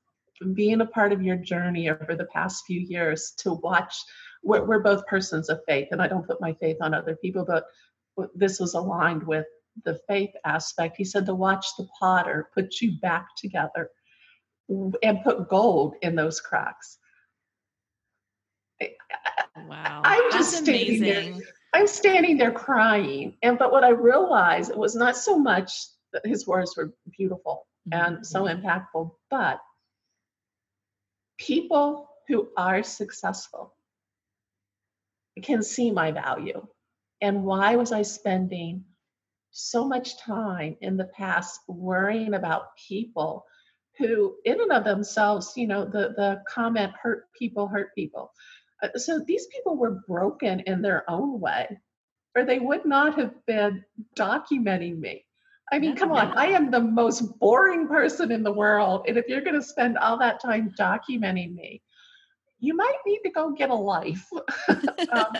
[0.54, 3.94] being a part of your journey over the past few years to watch
[4.42, 7.44] we're, we're both persons of faith and i don't put my faith on other people
[7.44, 7.64] but
[8.34, 9.46] this was aligned with
[9.84, 13.90] the faith aspect he said to watch the potter put you back together
[15.02, 16.98] and put gold in those cracks
[19.68, 21.34] wow i'm just That's standing amazing.
[21.34, 21.42] there
[21.74, 25.72] i'm standing there crying and but what i realized it was not so much
[26.12, 28.22] that his words were beautiful and mm-hmm.
[28.22, 29.58] so impactful but
[31.38, 33.74] people who are successful
[35.42, 36.66] can see my value.
[37.20, 38.84] And why was I spending
[39.50, 43.46] so much time in the past worrying about people
[43.98, 48.32] who in and of themselves you know the the comment hurt people hurt people
[48.82, 51.68] uh, so these people were broken in their own way
[52.34, 53.84] or they would not have been
[54.16, 55.24] documenting me
[55.72, 59.26] i mean come on i am the most boring person in the world and if
[59.28, 61.82] you're going to spend all that time documenting me
[62.60, 64.28] you might need to go get a life
[64.68, 65.32] um,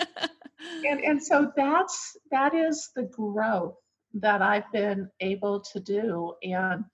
[0.87, 3.77] and and so that's that is the growth
[4.15, 6.85] that i've been able to do and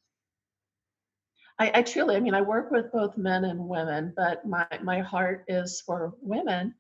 [1.61, 5.01] I, I, truly, I mean, I work with both men and women, but my, my
[5.01, 6.75] heart is for women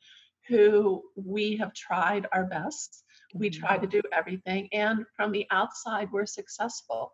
[0.48, 3.04] who we have tried our best.
[3.34, 3.90] We try to mm-hmm.
[3.90, 4.68] do everything.
[4.72, 7.12] And from the outside, we're successful.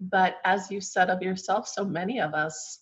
[0.00, 2.80] But as you said of yourself, so many of us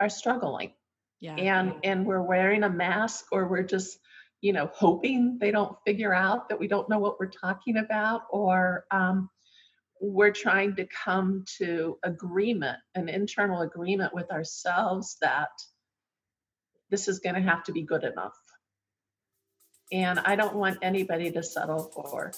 [0.00, 0.72] are struggling.
[1.20, 1.36] Yeah.
[1.36, 3.98] And and we're wearing a mask or we're just,
[4.40, 8.22] you know, hoping they don't figure out that we don't know what we're talking about
[8.30, 9.30] or um,
[10.00, 15.50] we're trying to come to agreement, an internal agreement with ourselves that
[16.90, 18.34] this is going to have to be good enough.
[19.94, 22.32] And I don't want anybody to settle for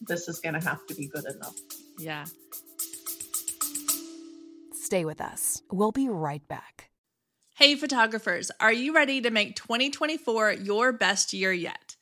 [0.00, 1.56] this is going to have to be good enough.
[1.98, 2.26] Yeah.
[4.72, 5.62] Stay with us.
[5.72, 6.90] We'll be right back.
[7.56, 11.96] Hey, photographers, are you ready to make 2024 your best year yet?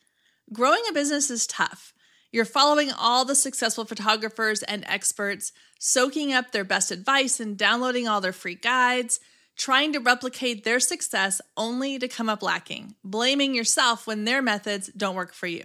[0.53, 1.95] Growing a business is tough.
[2.31, 8.07] You're following all the successful photographers and experts, soaking up their best advice and downloading
[8.07, 9.19] all their free guides,
[9.57, 14.91] trying to replicate their success only to come up lacking, blaming yourself when their methods
[14.97, 15.65] don't work for you.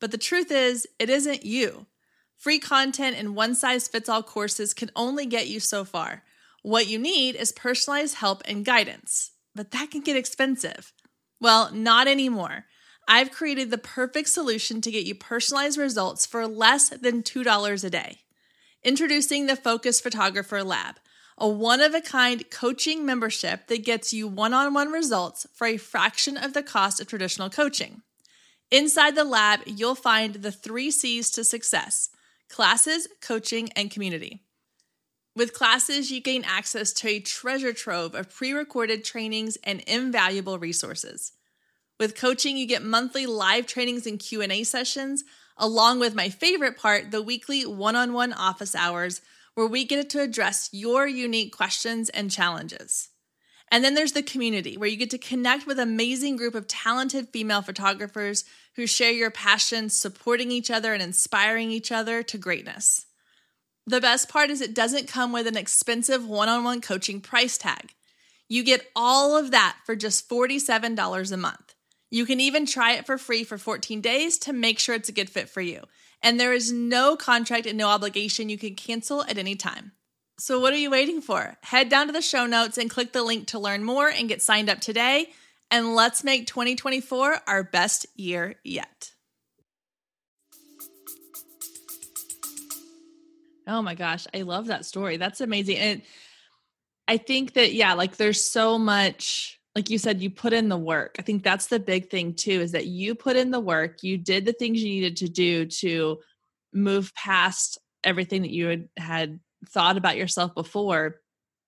[0.00, 1.86] But the truth is, it isn't you.
[2.36, 6.22] Free content and one size fits all courses can only get you so far.
[6.62, 10.92] What you need is personalized help and guidance, but that can get expensive.
[11.40, 12.66] Well, not anymore.
[13.08, 17.90] I've created the perfect solution to get you personalized results for less than $2 a
[17.90, 18.18] day.
[18.84, 20.96] Introducing the Focused Photographer Lab,
[21.40, 25.66] a one of a kind coaching membership that gets you one on one results for
[25.66, 28.02] a fraction of the cost of traditional coaching.
[28.70, 32.10] Inside the lab, you'll find the three C's to success
[32.50, 34.42] classes, coaching, and community.
[35.36, 40.58] With classes, you gain access to a treasure trove of pre recorded trainings and invaluable
[40.58, 41.32] resources.
[42.00, 45.24] With coaching, you get monthly live trainings and Q&A sessions,
[45.56, 49.20] along with my favorite part, the weekly one-on-one office hours
[49.58, 53.08] where we get to address your unique questions and challenges.
[53.72, 56.68] And then there's the community where you get to connect with an amazing group of
[56.68, 58.44] talented female photographers
[58.76, 63.06] who share your passion, supporting each other and inspiring each other to greatness.
[63.84, 67.58] The best part is it doesn't come with an expensive one on one coaching price
[67.58, 67.94] tag.
[68.48, 71.74] You get all of that for just $47 a month.
[72.12, 75.12] You can even try it for free for 14 days to make sure it's a
[75.12, 75.82] good fit for you.
[76.22, 78.48] And there is no contract and no obligation.
[78.48, 79.92] You can cancel at any time.
[80.38, 81.56] So, what are you waiting for?
[81.62, 84.42] Head down to the show notes and click the link to learn more and get
[84.42, 85.30] signed up today.
[85.70, 89.12] And let's make 2024 our best year yet.
[93.66, 95.18] Oh my gosh, I love that story.
[95.18, 95.76] That's amazing.
[95.76, 96.02] And
[97.06, 100.76] I think that, yeah, like there's so much like you said you put in the
[100.76, 101.14] work.
[101.20, 104.18] I think that's the big thing too is that you put in the work you
[104.18, 106.18] did the things you needed to do to
[106.72, 111.20] move past everything that you had, had thought about yourself before.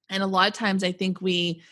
[0.09, 1.63] And a lot of times i think we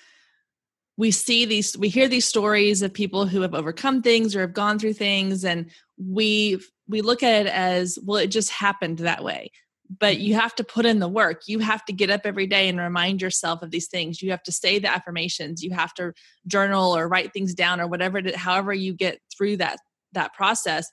[0.96, 4.52] we see these we hear these stories of people who have overcome things or have
[4.52, 9.24] gone through things and we we look at it as well it just happened that
[9.24, 9.50] way
[9.90, 11.42] but you have to put in the work.
[11.46, 14.20] You have to get up every day and remind yourself of these things.
[14.20, 15.62] You have to say the affirmations.
[15.62, 16.12] You have to
[16.46, 18.18] journal or write things down or whatever.
[18.18, 19.78] It, however you get through that
[20.12, 20.90] that process.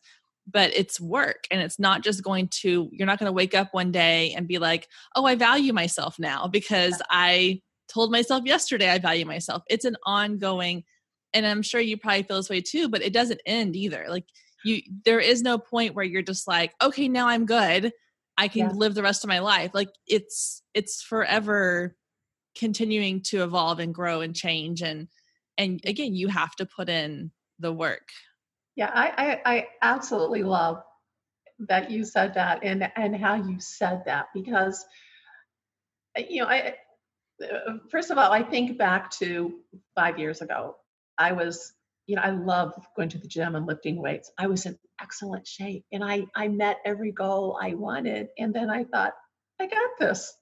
[0.48, 2.88] But it's work, and it's not just going to.
[2.92, 6.20] You're not going to wake up one day and be like, "Oh, I value myself
[6.20, 10.84] now because I told myself yesterday I value myself." It's an ongoing,
[11.34, 12.90] and I'm sure you probably feel this way too.
[12.90, 14.06] But it doesn't end either.
[14.08, 14.26] Like
[14.64, 17.92] you, there is no point where you're just like, "Okay, now I'm good."
[18.38, 18.72] I can yeah.
[18.74, 19.72] live the rest of my life.
[19.74, 21.96] Like it's it's forever
[22.58, 25.08] continuing to evolve and grow and change and
[25.58, 28.10] and again you have to put in the work.
[28.76, 30.82] Yeah, I I, I absolutely love
[31.60, 34.86] that you said that and and how you said that because
[36.18, 36.76] uh, you know I
[37.42, 39.56] uh, first of all I think back to
[39.96, 40.76] 5 years ago.
[41.18, 41.72] I was
[42.08, 44.32] you know, I love going to the gym and lifting weights.
[44.38, 48.28] I was in excellent shape and I, I met every goal I wanted.
[48.38, 49.14] And then I thought,
[49.60, 50.34] I got this.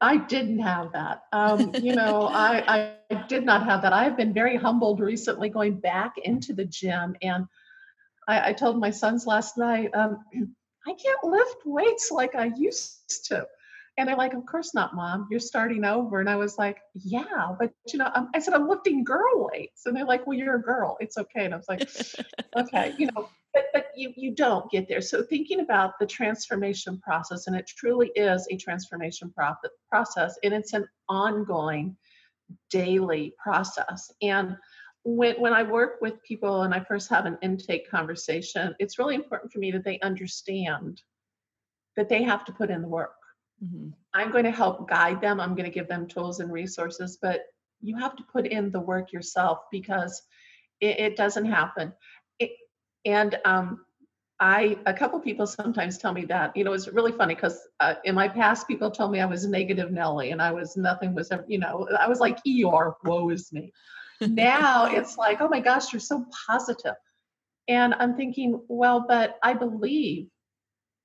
[0.00, 1.22] I didn't have that.
[1.32, 3.92] Um, you know, I, I did not have that.
[3.92, 7.16] I have been very humbled recently going back into the gym.
[7.22, 7.46] And
[8.28, 10.22] I, I told my sons last night, um,
[10.86, 13.46] I can't lift weights like I used to.
[13.96, 15.28] And they're like, Of course not, mom.
[15.30, 16.20] You're starting over.
[16.20, 19.86] And I was like, Yeah, but you know, I'm, I said, I'm lifting girl weights.
[19.86, 20.96] And they're like, Well, you're a girl.
[21.00, 21.44] It's okay.
[21.44, 21.88] And I was like,
[22.56, 25.00] Okay, you know, but, but you, you don't get there.
[25.00, 29.32] So thinking about the transformation process, and it truly is a transformation
[29.90, 31.96] process, and it's an ongoing
[32.70, 34.10] daily process.
[34.20, 34.56] And
[35.04, 39.14] when when I work with people and I first have an intake conversation, it's really
[39.14, 41.02] important for me that they understand
[41.96, 43.14] that they have to put in the work.
[43.62, 43.88] Mm-hmm.
[44.12, 45.40] I'm going to help guide them.
[45.40, 47.42] I'm going to give them tools and resources, but
[47.80, 50.22] you have to put in the work yourself because
[50.80, 51.92] it, it doesn't happen.
[52.38, 52.52] It,
[53.04, 53.84] and um,
[54.40, 56.56] I, a couple people sometimes tell me that.
[56.56, 59.46] You know, it's really funny because uh, in my past, people told me I was
[59.46, 61.44] negative Nelly, and I was nothing was ever.
[61.46, 63.72] You know, I was like Eeyore, woe is me.
[64.20, 66.94] now it's like, oh my gosh, you're so positive.
[67.68, 70.28] And I'm thinking, well, but I believe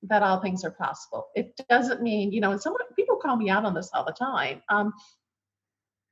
[0.04, 1.28] that all things are possible.
[1.36, 4.14] It doesn't mean, you know, and some people call me out on this all the
[4.14, 4.62] time.
[4.70, 4.94] Um,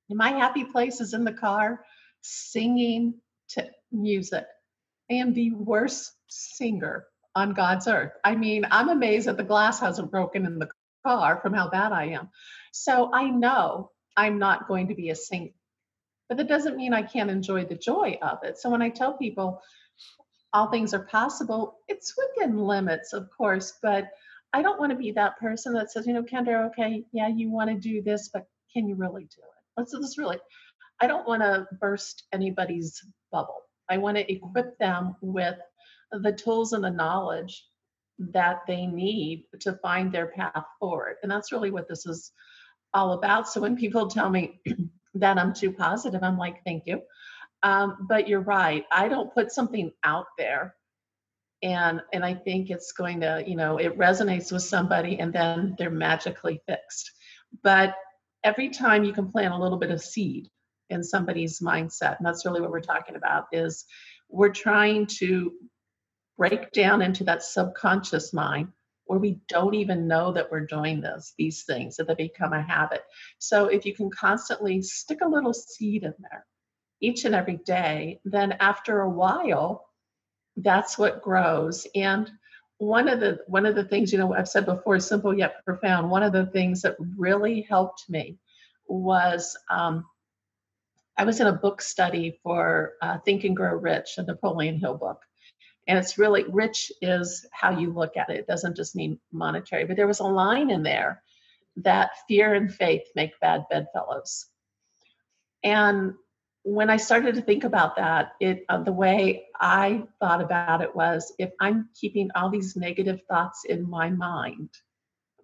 [0.09, 1.83] my happy place is in the car
[2.21, 3.15] singing
[3.49, 4.45] to music.
[5.09, 8.11] I am the worst singer on God's earth.
[8.23, 10.69] I mean, I'm amazed that the glass hasn't broken in the
[11.05, 12.29] car from how bad I am.
[12.73, 15.51] So I know I'm not going to be a singer
[16.29, 18.57] but that doesn't mean I can't enjoy the joy of it.
[18.57, 19.61] So when I tell people
[20.57, 24.09] all things are possible, it's within limits, of course, but
[24.53, 27.51] I don't want to be that person that says, you know, Kendra, okay, yeah, you
[27.51, 29.63] want to do this, but can you really do it?
[29.77, 30.39] Let's this really.
[30.99, 32.99] I don't want to burst anybody's
[33.31, 33.61] bubble.
[33.87, 35.57] I want to equip them with
[36.11, 37.63] the tools and the knowledge
[38.17, 41.17] that they need to find their path forward.
[41.21, 42.31] And that's really what this is
[42.95, 43.47] all about.
[43.47, 44.59] So when people tell me,
[45.15, 46.23] that I'm too positive.
[46.23, 47.01] I'm like, thank you.
[47.67, 48.85] Um, but you're right.
[48.89, 50.73] I don't put something out there
[51.61, 55.75] and and I think it's going to, you know, it resonates with somebody and then
[55.77, 57.11] they're magically fixed.
[57.63, 57.93] But
[58.41, 60.47] every time you can plant a little bit of seed
[60.89, 63.83] in somebody's mindset, and that's really what we're talking about, is
[64.29, 65.51] we're trying to
[66.37, 68.69] break down into that subconscious mind
[69.07, 72.61] where we don't even know that we're doing this, these things, that they become a
[72.61, 73.01] habit.
[73.39, 76.45] So if you can constantly stick a little seed in there
[76.99, 79.87] each and every day, then after a while,
[80.55, 81.85] that's what grows.
[81.95, 82.29] And
[82.79, 86.09] one of the one of the things, you know, I've said before, simple yet profound.
[86.09, 88.37] One of the things that really helped me
[88.87, 90.05] was um,
[91.17, 94.95] I was in a book study for uh, Think and Grow Rich, a Napoleon Hill
[94.95, 95.21] book.
[95.87, 98.37] And it's really rich is how you look at it.
[98.37, 101.23] It doesn't just mean monetary, but there was a line in there
[101.77, 104.47] that fear and faith make bad bedfellows.
[105.63, 106.13] And
[106.67, 110.93] when I started to think about that, it uh, the way I thought about it
[110.93, 114.69] was if I'm keeping all these negative thoughts in my mind,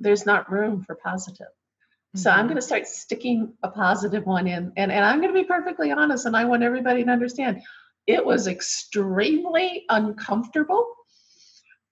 [0.02, 1.48] there's not room for positive.
[1.48, 2.20] Mm-hmm.
[2.20, 2.48] So I'm mm-hmm.
[2.48, 4.74] going to start sticking a positive one in.
[4.76, 7.62] And, and I'm going to be perfectly honest, and I want everybody to understand
[8.06, 10.94] it was extremely uncomfortable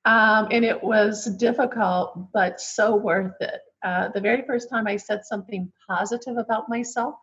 [0.03, 3.61] um, and it was difficult, but so worth it.
[3.81, 7.15] Uh, the very first time I said something positive about myself,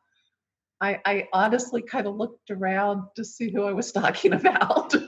[0.81, 4.95] I, I honestly kind of looked around to see who I was talking about.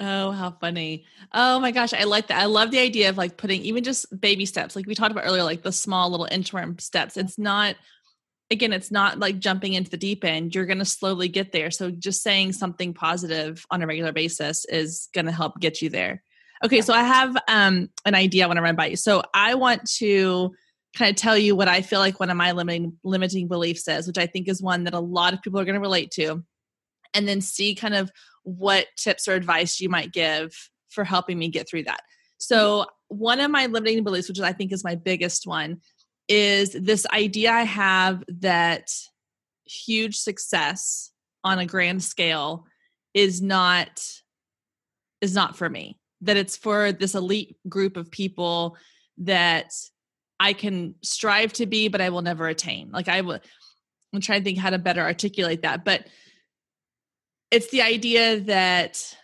[0.00, 1.04] oh, how funny.
[1.32, 2.40] Oh my gosh, I like that.
[2.40, 5.24] I love the idea of like putting even just baby steps, like we talked about
[5.26, 7.16] earlier, like the small little interim steps.
[7.16, 7.76] It's not
[8.50, 10.54] again, it's not like jumping into the deep end.
[10.54, 11.70] You're going to slowly get there.
[11.70, 15.88] So just saying something positive on a regular basis is going to help get you
[15.88, 16.22] there.
[16.64, 18.96] Okay, so I have um, an idea I want to run by you.
[18.96, 20.52] So I want to
[20.96, 24.06] kind of tell you what I feel like one of my limiting limiting beliefs is,
[24.06, 26.42] which I think is one that a lot of people are going to relate to,
[27.14, 28.10] and then see kind of
[28.42, 30.52] what tips or advice you might give
[30.88, 32.00] for helping me get through that.
[32.38, 35.80] So one of my limiting beliefs, which I think is my biggest one,
[36.28, 38.88] is this idea I have that
[39.66, 41.12] huge success
[41.44, 42.66] on a grand scale
[43.14, 44.04] is not
[45.20, 48.76] is not for me that it's for this elite group of people
[49.18, 49.72] that
[50.40, 53.38] I can strive to be but I will never attain like I will
[54.12, 56.06] I'm trying to think how to better articulate that but
[57.50, 59.16] it's the idea that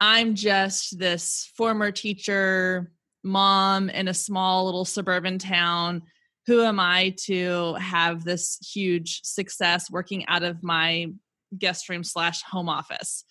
[0.00, 2.90] I'm just this former teacher
[3.22, 6.02] mom in a small little suburban town
[6.46, 11.12] who am I to have this huge success working out of my
[11.56, 13.24] guest room slash home office?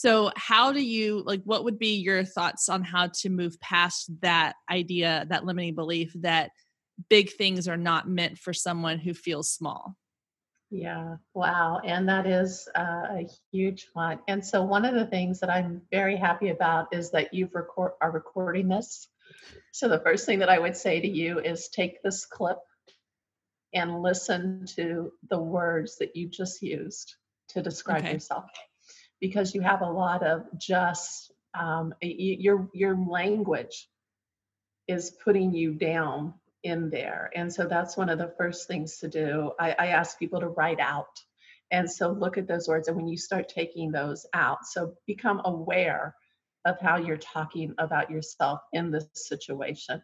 [0.00, 4.10] So, how do you like what would be your thoughts on how to move past
[4.22, 6.52] that idea, that limiting belief that
[7.10, 9.94] big things are not meant for someone who feels small?
[10.70, 11.82] Yeah, wow.
[11.84, 14.20] And that is uh, a huge one.
[14.26, 17.92] And so, one of the things that I'm very happy about is that you've record
[18.00, 19.06] are recording this
[19.72, 22.56] So the first thing that I would say to you is take this clip
[23.74, 27.16] and listen to the words that you just used
[27.50, 28.14] to describe okay.
[28.14, 28.46] yourself
[29.20, 33.88] because you have a lot of just um, your your language
[34.88, 37.30] is putting you down in there.
[37.34, 39.52] And so that's one of the first things to do.
[39.58, 41.20] I, I ask people to write out.
[41.70, 42.88] And so look at those words.
[42.88, 46.14] And when you start taking those out so become aware
[46.64, 50.02] of how you're talking about yourself in this situation.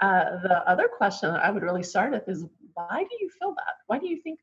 [0.00, 2.44] Uh, the other question i would really start with is
[2.74, 3.74] why do you feel that?
[3.86, 4.38] Why do you think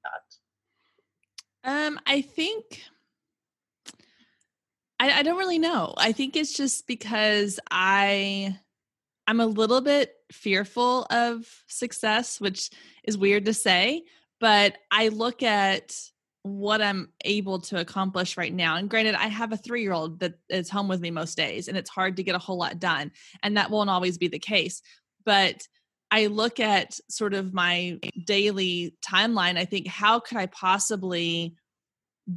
[1.64, 1.72] that?
[1.72, 2.82] Um i think
[5.04, 5.94] I, I don't really know.
[5.98, 8.58] I think it's just because I
[9.28, 12.70] I'm a little bit fearful of success, which
[13.04, 14.04] is weird to say,
[14.40, 15.94] but I look at
[16.44, 18.78] what I'm able to accomplish right now.
[18.78, 21.68] And granted, I have a three year old that is home with me most days,
[21.68, 23.12] and it's hard to get a whole lot done.
[23.42, 24.82] And that won't always be the case.
[25.26, 25.68] But
[26.12, 29.58] I look at sort of my daily timeline.
[29.58, 31.56] I think, how could I possibly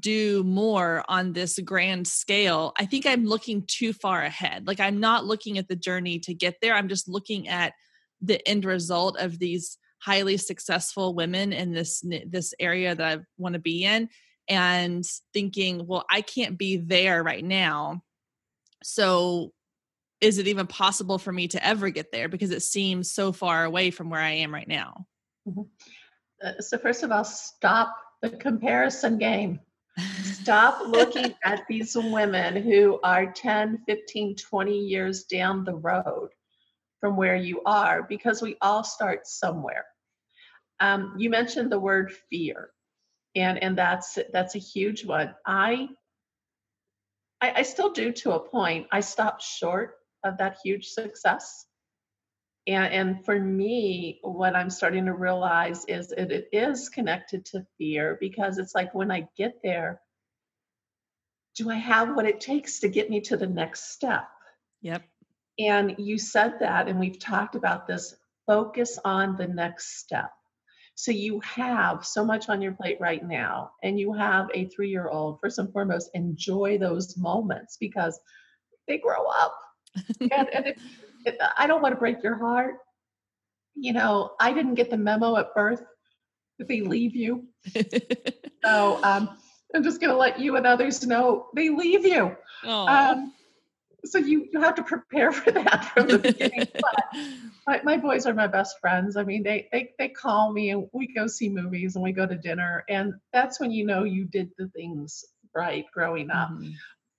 [0.01, 4.67] do more on this grand scale, I think I'm looking too far ahead.
[4.67, 6.75] Like I'm not looking at the journey to get there.
[6.75, 7.73] I'm just looking at
[8.21, 13.55] the end result of these highly successful women in this this area that I want
[13.55, 14.09] to be in
[14.49, 18.03] and thinking, well, I can't be there right now.
[18.83, 19.53] So
[20.21, 23.65] is it even possible for me to ever get there because it seems so far
[23.65, 25.07] away from where I am right now?
[25.49, 25.63] Mm-hmm.
[26.43, 29.61] Uh, so first of all, stop the comparison game.
[29.99, 36.31] Stop looking at these women who are 10, 15, 20 years down the road
[37.01, 39.85] from where you are because we all start somewhere.
[40.81, 42.71] Um, you mentioned the word fear,
[43.35, 45.35] and and that's that's a huge one.
[45.47, 45.89] I,
[47.41, 48.87] I I still do to a point.
[48.93, 51.67] I stopped short of that huge success
[52.67, 57.67] and, and for me, what I'm starting to realize is that it is connected to
[57.79, 60.01] fear because it's like when I get there,
[61.55, 64.29] do I have what it takes to get me to the next step?
[64.83, 65.03] Yep.
[65.59, 68.15] And you said that, and we've talked about this
[68.47, 70.31] focus on the next step.
[70.97, 74.91] So you have so much on your plate right now, and you have a three
[74.91, 75.39] year old.
[75.41, 78.19] First and foremost, enjoy those moments because
[78.89, 79.57] they grow up.
[80.21, 80.83] and, and if,
[81.57, 82.77] I don't want to break your heart.
[83.75, 85.85] You know, I didn't get the memo at birth
[86.59, 87.45] that they leave you.
[88.65, 89.37] so um,
[89.75, 92.35] I'm just going to let you and others know they leave you.
[92.65, 93.33] Um,
[94.07, 96.67] so you you have to prepare for that from the beginning.
[96.75, 97.21] but
[97.67, 99.17] my, my boys are my best friends.
[99.17, 102.27] I mean, they they they call me and we go see movies and we go
[102.27, 105.25] to dinner, and that's when you know you did the things
[105.55, 106.51] right growing up.
[106.51, 106.71] Mm-hmm.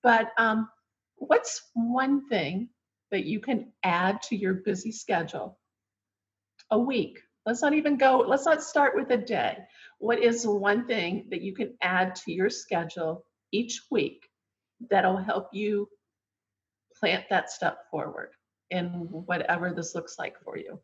[0.04, 0.70] But um,
[1.18, 2.70] what's one thing
[3.12, 5.58] that you can add to your busy schedule
[6.72, 7.20] a week.
[7.46, 9.58] Let's not even go, let's not start with a day.
[10.00, 14.28] What is one thing that you can add to your schedule each week
[14.90, 15.88] that'll help you
[17.00, 18.32] plant that step forward
[18.70, 20.80] in whatever this looks like for you?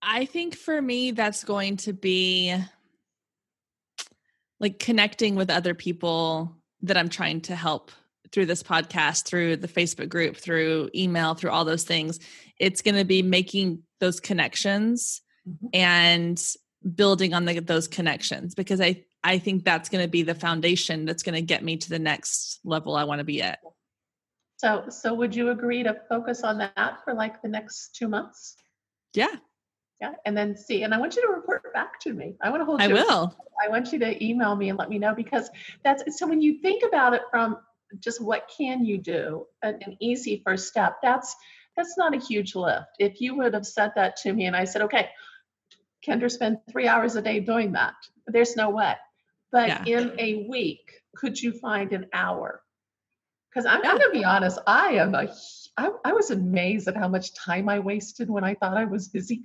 [0.00, 2.56] I think for me, that's going to be
[4.60, 7.90] like connecting with other people that I'm trying to help
[8.32, 12.18] through this podcast, through the Facebook group, through email, through all those things.
[12.58, 15.68] It's going to be making those connections mm-hmm.
[15.72, 16.42] and
[16.94, 21.04] building on the, those connections because I I think that's going to be the foundation
[21.04, 23.58] that's going to get me to the next level I want to be at.
[24.58, 28.56] So so would you agree to focus on that for like the next 2 months?
[29.14, 29.34] Yeah.
[30.00, 32.36] Yeah, and then see, and I want you to report back to me.
[32.42, 32.82] I want to hold.
[32.82, 33.34] I will.
[33.64, 35.48] I want you to email me and let me know because
[35.84, 36.26] that's so.
[36.26, 37.56] When you think about it from
[38.00, 39.46] just what can you do?
[39.62, 40.96] An, an easy first step.
[41.02, 41.34] That's
[41.76, 42.86] that's not a huge lift.
[42.98, 45.08] If you would have said that to me and i said okay
[46.06, 47.94] kendra spend three hours a day doing that
[48.26, 48.94] there's no way.
[49.52, 49.84] But yeah.
[49.84, 52.62] in a week could you find an hour?
[53.50, 53.84] Because i'm.
[53.84, 55.28] I'm going to be honest i am a
[55.78, 59.08] I, I was amazed at how much time i wasted when i thought i was
[59.08, 59.44] busy.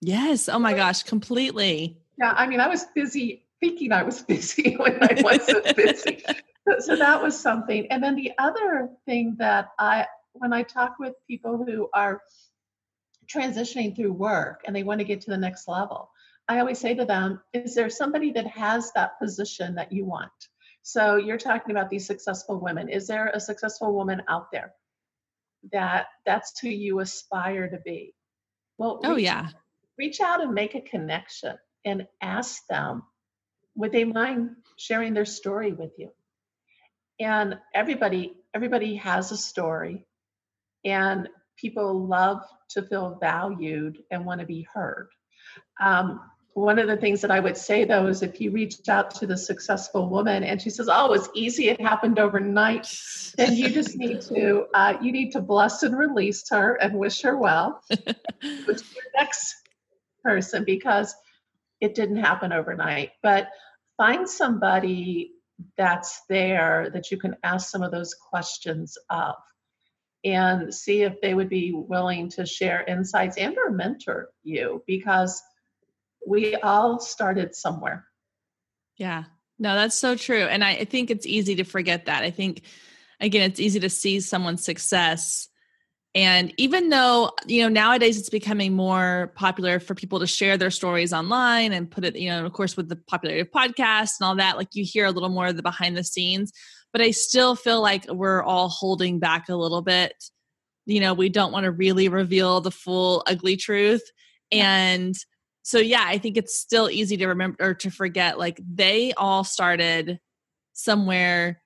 [0.00, 0.48] Yes.
[0.48, 1.98] Oh my gosh completely.
[2.18, 6.22] Yeah i mean i was busy thinking i was busy when i wasn't busy
[6.66, 7.86] so, so that was something.
[7.90, 12.20] And then the other thing that I, when I talk with people who are
[13.26, 16.10] transitioning through work and they want to get to the next level,
[16.48, 20.30] I always say to them, is there somebody that has that position that you want?
[20.82, 22.90] So you're talking about these successful women.
[22.90, 24.74] Is there a successful woman out there
[25.72, 28.14] that that's who you aspire to be?
[28.76, 29.48] Well, oh yeah.
[29.96, 33.02] Reach out and make a connection and ask them,
[33.76, 36.10] would they mind sharing their story with you?
[37.20, 40.06] And everybody everybody has a story
[40.84, 45.08] and people love to feel valued and want to be heard.
[45.80, 46.20] Um,
[46.54, 49.26] one of the things that I would say though is if you reached out to
[49.26, 52.96] the successful woman and she says, "Oh, it's easy, it happened overnight,"
[53.36, 57.22] then you just need to uh, you need to bless and release her and wish
[57.22, 59.54] her well to your next
[60.22, 61.14] person because
[61.80, 63.10] it didn't happen overnight.
[63.22, 63.48] But
[63.96, 65.32] find somebody
[65.76, 69.34] that's there that you can ask some of those questions of
[70.24, 75.42] and see if they would be willing to share insights and or mentor you because
[76.26, 78.06] we all started somewhere.
[78.96, 79.24] Yeah.
[79.58, 80.44] No, that's so true.
[80.44, 82.22] And I, I think it's easy to forget that.
[82.22, 82.62] I think
[83.20, 85.48] again, it's easy to see someone's success
[86.14, 90.70] and even though, you know, nowadays it's becoming more popular for people to share their
[90.70, 94.26] stories online and put it, you know, of course, with the popularity of podcasts and
[94.26, 96.52] all that, like you hear a little more of the behind the scenes.
[96.92, 100.14] But I still feel like we're all holding back a little bit.
[100.86, 104.08] You know, we don't want to really reveal the full ugly truth.
[104.52, 105.16] And
[105.62, 109.42] so, yeah, I think it's still easy to remember or to forget like they all
[109.42, 110.20] started
[110.74, 111.60] somewhere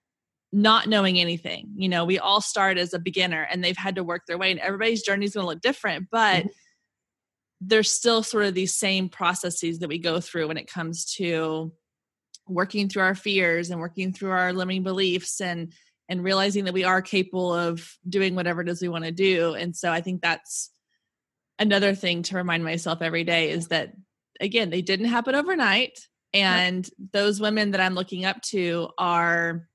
[0.52, 1.70] not knowing anything.
[1.76, 4.50] You know, we all start as a beginner and they've had to work their way,
[4.50, 6.48] and everybody's journey is going to look different, but mm-hmm.
[7.60, 11.72] there's still sort of these same processes that we go through when it comes to
[12.46, 15.72] working through our fears and working through our limiting beliefs and
[16.08, 19.52] and realizing that we are capable of doing whatever it is we want to do.
[19.52, 20.70] And so I think that's
[21.58, 23.92] another thing to remind myself every day is that
[24.40, 25.98] again, they didn't happen overnight.
[26.32, 29.68] And those women that I'm looking up to are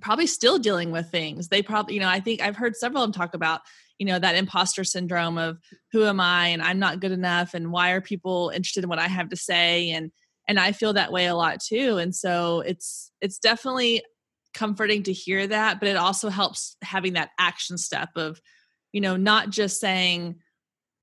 [0.00, 1.48] probably still dealing with things.
[1.48, 3.62] They probably, you know, I think I've heard several of them talk about,
[3.98, 5.58] you know, that imposter syndrome of
[5.92, 9.00] who am I and I'm not good enough and why are people interested in what
[9.00, 10.10] I have to say and
[10.46, 11.98] and I feel that way a lot too.
[11.98, 14.02] And so it's it's definitely
[14.54, 18.40] comforting to hear that, but it also helps having that action step of,
[18.92, 20.36] you know, not just saying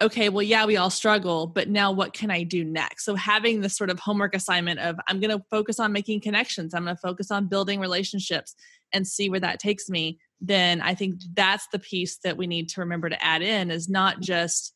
[0.02, 3.06] okay, well, yeah, we all struggle, but now what can I do next?
[3.06, 6.74] So having this sort of homework assignment of I'm going to focus on making connections,
[6.74, 8.56] I'm going to focus on building relationships
[8.94, 12.70] and see where that takes me, then I think that's the piece that we need
[12.70, 14.74] to remember to add in is not just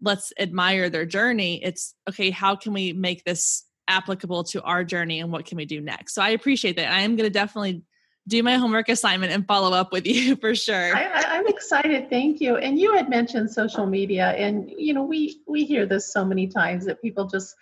[0.00, 1.62] let's admire their journey.
[1.62, 5.64] It's okay, how can we make this applicable to our journey and what can we
[5.64, 6.14] do next?
[6.14, 6.92] So I appreciate that.
[6.92, 7.82] I am going to definitely
[8.26, 10.96] do my homework assignment and follow up with you for sure.
[10.96, 12.08] I, am excited.
[12.10, 12.56] Thank you.
[12.56, 16.46] And you had mentioned social media, and you know we we hear this so many
[16.46, 17.54] times that people just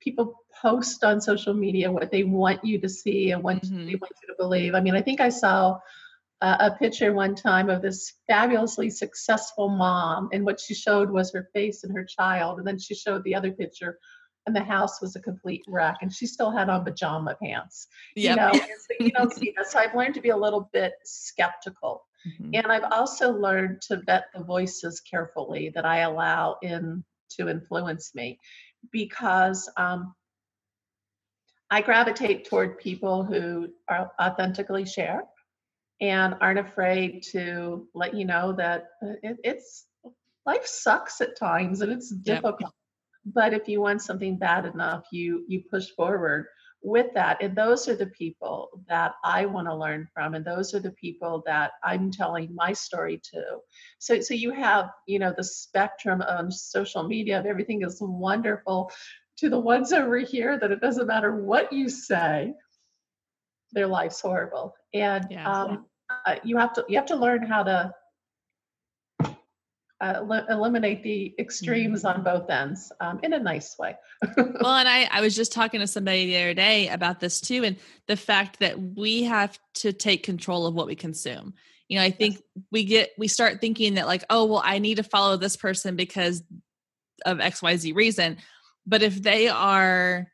[0.00, 3.86] people post on social media what they want you to see and what mm-hmm.
[3.86, 4.74] they want you to believe.
[4.74, 5.78] I mean, I think I saw
[6.40, 11.32] uh, a picture one time of this fabulously successful mom, and what she showed was
[11.32, 13.98] her face and her child, and then she showed the other picture
[14.48, 17.86] and the house was a complete wreck and she still had on pajama pants
[18.16, 18.30] yep.
[18.30, 20.94] you know so you don't see that so i've learned to be a little bit
[21.04, 22.50] skeptical mm-hmm.
[22.54, 28.14] and i've also learned to vet the voices carefully that i allow in to influence
[28.14, 28.38] me
[28.90, 30.14] because um,
[31.70, 35.22] i gravitate toward people who are authentically share
[36.00, 39.86] and aren't afraid to let you know that uh, it, it's
[40.46, 42.60] life sucks at times and it's difficult.
[42.60, 42.70] Yep
[43.34, 46.46] but if you want something bad enough you you push forward
[46.82, 47.42] with that.
[47.42, 50.92] And those are the people that i want to learn from and those are the
[50.92, 53.42] people that i'm telling my story to.
[53.98, 58.90] So so you have you know the spectrum of social media of everything is wonderful
[59.38, 62.52] to the ones over here that it doesn't matter what you say
[63.72, 65.86] their life's horrible and yeah, um,
[66.26, 67.94] uh, you have to you have to learn how to
[70.00, 72.18] uh, eliminate the extremes mm-hmm.
[72.18, 73.96] on both ends um, in a nice way.
[74.36, 77.64] well, and I, I was just talking to somebody the other day about this too,
[77.64, 77.76] and
[78.06, 81.54] the fact that we have to take control of what we consume.
[81.88, 82.64] You know, I think yes.
[82.70, 85.96] we get we start thinking that like, oh, well, I need to follow this person
[85.96, 86.42] because
[87.24, 88.36] of X, Y, Z reason.
[88.88, 90.28] But if they are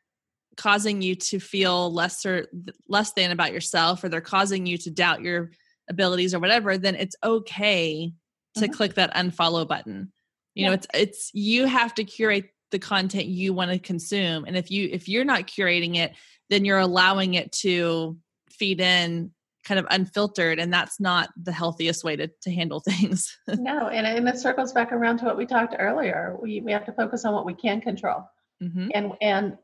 [0.57, 2.47] causing you to feel lesser
[2.87, 5.51] less than about yourself, or they're causing you to doubt your
[5.89, 8.13] abilities or whatever, then it's okay
[8.55, 8.73] to mm-hmm.
[8.73, 10.11] click that unfollow button
[10.55, 10.69] you yeah.
[10.69, 14.71] know it's it's you have to curate the content you want to consume and if
[14.71, 16.13] you if you're not curating it
[16.49, 18.17] then you're allowing it to
[18.49, 19.31] feed in
[19.63, 24.07] kind of unfiltered and that's not the healthiest way to, to handle things no and,
[24.07, 27.25] and it circles back around to what we talked earlier we, we have to focus
[27.25, 28.23] on what we can control
[28.61, 28.89] mm-hmm.
[28.93, 29.57] and and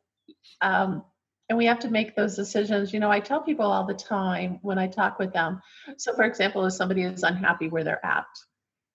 [0.62, 1.04] um
[1.50, 4.60] and we have to make those decisions you know i tell people all the time
[4.62, 5.62] when i talk with them
[5.98, 8.26] so for example if somebody is unhappy where they're at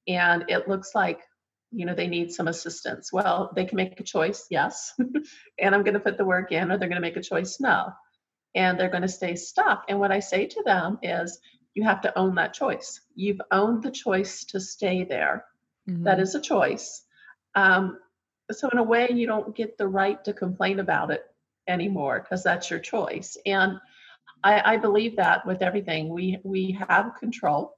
[0.08, 1.20] and it looks like
[1.70, 4.92] you know they need some assistance well they can make a choice yes
[5.58, 7.58] and i'm going to put the work in or they're going to make a choice
[7.60, 7.90] no
[8.54, 11.38] and they're going to stay stuck and what i say to them is
[11.74, 15.44] you have to own that choice you've owned the choice to stay there
[15.88, 16.04] Mm-hmm.
[16.04, 17.02] That is a choice.
[17.54, 17.98] Um,
[18.50, 21.24] so in a way, you don't get the right to complain about it
[21.68, 23.36] anymore because that's your choice.
[23.44, 23.78] And
[24.44, 27.76] I, I believe that with everything, we we have control,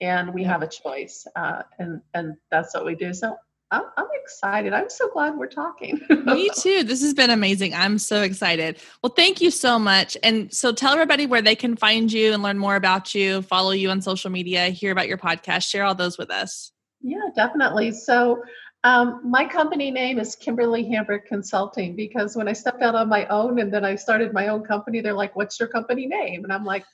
[0.00, 3.12] and we have a choice, uh, and and that's what we do.
[3.12, 3.36] So
[3.70, 4.72] I'm, I'm excited.
[4.72, 6.00] I'm so glad we're talking.
[6.24, 6.84] Me too.
[6.84, 7.74] This has been amazing.
[7.74, 8.78] I'm so excited.
[9.02, 10.16] Well, thank you so much.
[10.22, 13.72] And so tell everybody where they can find you and learn more about you, follow
[13.72, 16.70] you on social media, hear about your podcast, share all those with us.
[17.02, 17.90] Yeah, definitely.
[17.90, 18.42] So
[18.86, 23.26] um, my company name is Kimberly Hambrick Consulting because when I stepped out on my
[23.26, 26.52] own and then I started my own company, they're like, "What's your company name?" And
[26.52, 26.84] I'm like,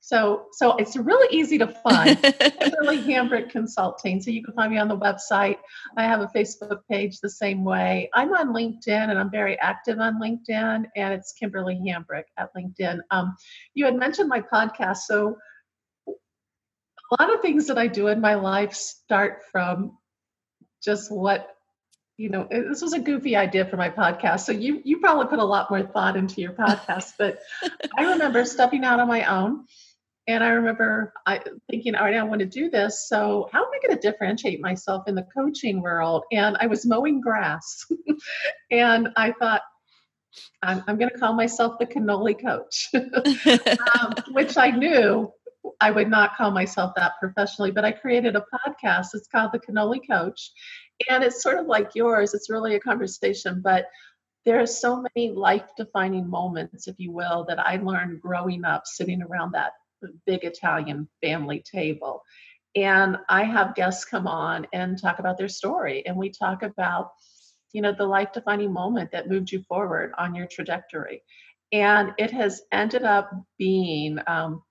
[0.00, 2.20] "So, so it's really easy to find
[2.60, 4.20] Kimberly Hambrick Consulting.
[4.20, 5.58] So you can find me on the website.
[5.96, 8.10] I have a Facebook page the same way.
[8.12, 12.98] I'm on LinkedIn and I'm very active on LinkedIn, and it's Kimberly Hambrick at LinkedIn.
[13.12, 13.36] Um,
[13.74, 15.36] you had mentioned my podcast, so
[16.08, 19.96] a lot of things that I do in my life start from
[20.86, 21.56] just what
[22.16, 25.38] you know this was a goofy idea for my podcast so you you probably put
[25.38, 27.40] a lot more thought into your podcast but
[27.98, 29.66] i remember stepping out on my own
[30.26, 33.70] and i remember i thinking all right i want to do this so how am
[33.74, 36.24] i going to differentiate myself in the coaching world?
[36.32, 37.84] And i was mowing grass
[38.70, 39.62] and i thought
[40.62, 42.88] i'm, I'm going to call myself the cannoli coach
[44.00, 45.30] um, which i knew
[45.80, 49.08] I would not call myself that professionally, but I created a podcast.
[49.14, 50.52] It's called The Cannoli Coach.
[51.08, 52.34] And it's sort of like yours.
[52.34, 53.86] It's really a conversation, but
[54.44, 58.86] there are so many life defining moments, if you will, that I learned growing up
[58.86, 59.72] sitting around that
[60.24, 62.22] big Italian family table.
[62.76, 66.06] And I have guests come on and talk about their story.
[66.06, 67.10] And we talk about,
[67.72, 71.22] you know, the life defining moment that moved you forward on your trajectory.
[71.72, 74.62] And it has ended up being um,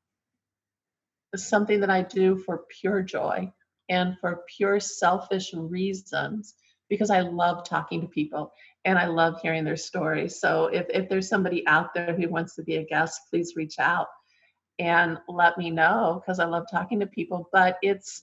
[1.38, 3.52] something that I do for pure joy
[3.90, 6.56] and for pure selfish reasons
[6.90, 8.52] because I love talking to people
[8.86, 10.40] and I love hearing their stories.
[10.40, 13.80] So if, if there's somebody out there who wants to be a guest, please reach
[13.80, 14.08] out
[14.80, 17.50] and let me know because I love talking to people.
[17.52, 18.22] But it's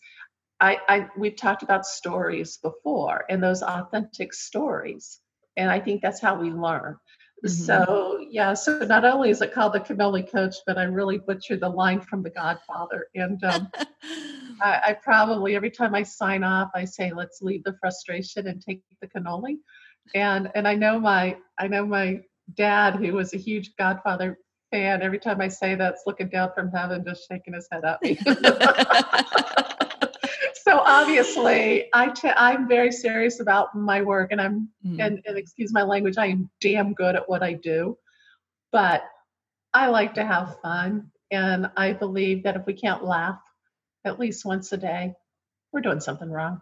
[0.60, 5.18] I, I we've talked about stories before and those authentic stories.
[5.56, 6.96] And I think that's how we learn.
[7.44, 7.64] Mm-hmm.
[7.64, 11.60] So yeah, so not only is it called the Cannoli Coach, but I really butchered
[11.60, 13.68] the line from The Godfather, and um,
[14.62, 18.62] I, I, probably every time I sign off, I say, "Let's leave the frustration and
[18.62, 19.56] take the cannoli,"
[20.14, 22.20] and and I know my I know my
[22.54, 24.38] dad, who was a huge Godfather
[24.70, 28.00] fan, every time I say that's looking down from heaven, just shaking his head at
[28.02, 28.18] me.
[30.62, 35.04] so obviously I t- i'm very serious about my work and i'm mm.
[35.04, 37.96] and, and excuse my language i am damn good at what i do
[38.70, 39.02] but
[39.74, 43.40] i like to have fun and i believe that if we can't laugh
[44.04, 45.14] at least once a day
[45.72, 46.60] we're doing something wrong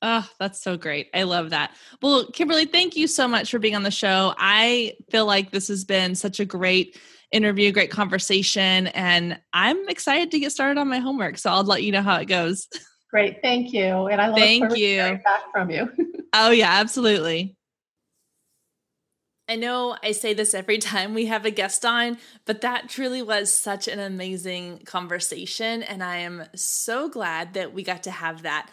[0.00, 1.08] Oh, that's so great.
[1.12, 1.72] I love that.
[2.00, 4.32] Well, Kimberly, thank you so much for being on the show.
[4.38, 6.96] I feel like this has been such a great
[7.32, 11.36] interview, great conversation, and I'm excited to get started on my homework.
[11.36, 12.68] So I'll let you know how it goes.
[13.10, 14.06] Great, thank you.
[14.06, 14.98] And I look thank forward you.
[14.98, 15.88] to back from you.
[16.32, 17.56] oh yeah, absolutely.
[19.50, 23.22] I know I say this every time we have a guest on, but that truly
[23.22, 25.82] was such an amazing conversation.
[25.82, 28.70] And I am so glad that we got to have that.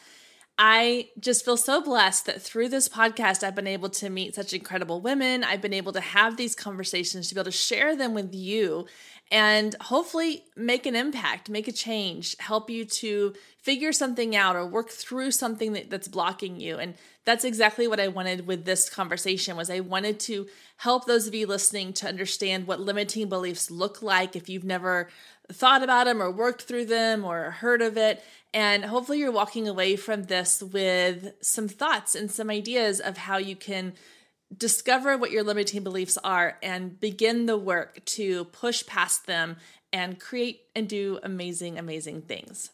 [0.57, 4.53] I just feel so blessed that through this podcast, I've been able to meet such
[4.53, 5.43] incredible women.
[5.43, 8.85] I've been able to have these conversations, to be able to share them with you
[9.31, 14.65] and hopefully make an impact, make a change, help you to figure something out or
[14.67, 16.77] work through something that, that's blocking you.
[16.77, 16.93] And
[17.25, 20.47] that's exactly what I wanted with this conversation was I wanted to
[20.77, 25.09] help those of you listening to understand what limiting beliefs look like if you've never
[25.51, 28.23] thought about them or worked through them or heard of it.
[28.53, 33.37] And hopefully you're walking away from this with some thoughts and some ideas of how
[33.37, 33.93] you can
[34.55, 39.57] discover what your limiting beliefs are and begin the work to push past them
[39.91, 42.71] and create and do amazing, amazing things.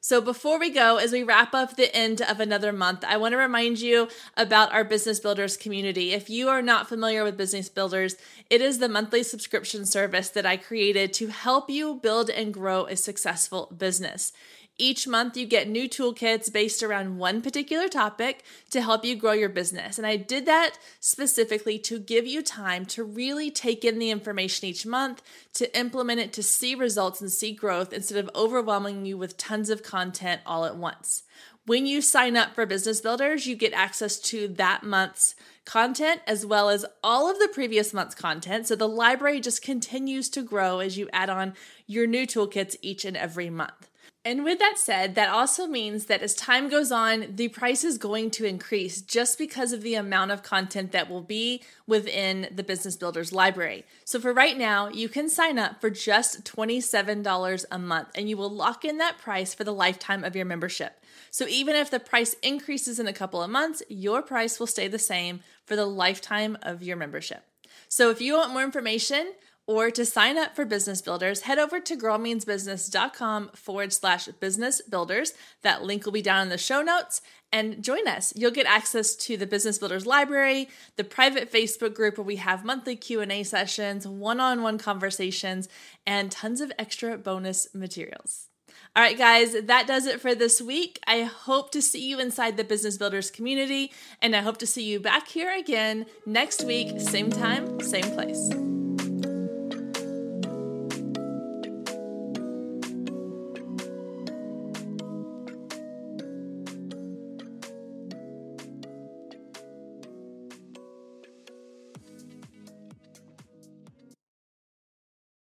[0.00, 3.32] So, before we go, as we wrap up the end of another month, I want
[3.32, 6.12] to remind you about our Business Builders community.
[6.12, 8.14] If you are not familiar with Business Builders,
[8.48, 12.86] it is the monthly subscription service that I created to help you build and grow
[12.86, 14.32] a successful business.
[14.78, 19.32] Each month, you get new toolkits based around one particular topic to help you grow
[19.32, 19.96] your business.
[19.96, 24.68] And I did that specifically to give you time to really take in the information
[24.68, 25.22] each month,
[25.54, 29.70] to implement it, to see results and see growth instead of overwhelming you with tons
[29.70, 31.22] of content all at once.
[31.64, 36.44] When you sign up for Business Builders, you get access to that month's content as
[36.44, 38.66] well as all of the previous month's content.
[38.66, 41.54] So the library just continues to grow as you add on
[41.86, 43.85] your new toolkits each and every month.
[44.26, 47.96] And with that said, that also means that as time goes on, the price is
[47.96, 52.64] going to increase just because of the amount of content that will be within the
[52.64, 53.84] Business Builders library.
[54.04, 58.36] So for right now, you can sign up for just $27 a month and you
[58.36, 61.00] will lock in that price for the lifetime of your membership.
[61.30, 64.88] So even if the price increases in a couple of months, your price will stay
[64.88, 67.44] the same for the lifetime of your membership.
[67.88, 69.34] So if you want more information,
[69.66, 75.34] or to sign up for Business Builders, head over to girlmeansbusiness.com forward slash business builders.
[75.62, 77.20] That link will be down in the show notes
[77.52, 78.32] and join us.
[78.36, 82.64] You'll get access to the Business Builders library, the private Facebook group where we have
[82.64, 85.68] monthly Q&A sessions, one-on-one conversations,
[86.06, 88.48] and tons of extra bonus materials.
[88.94, 91.00] All right, guys, that does it for this week.
[91.06, 93.92] I hope to see you inside the Business Builders community,
[94.22, 98.50] and I hope to see you back here again next week, same time, same place.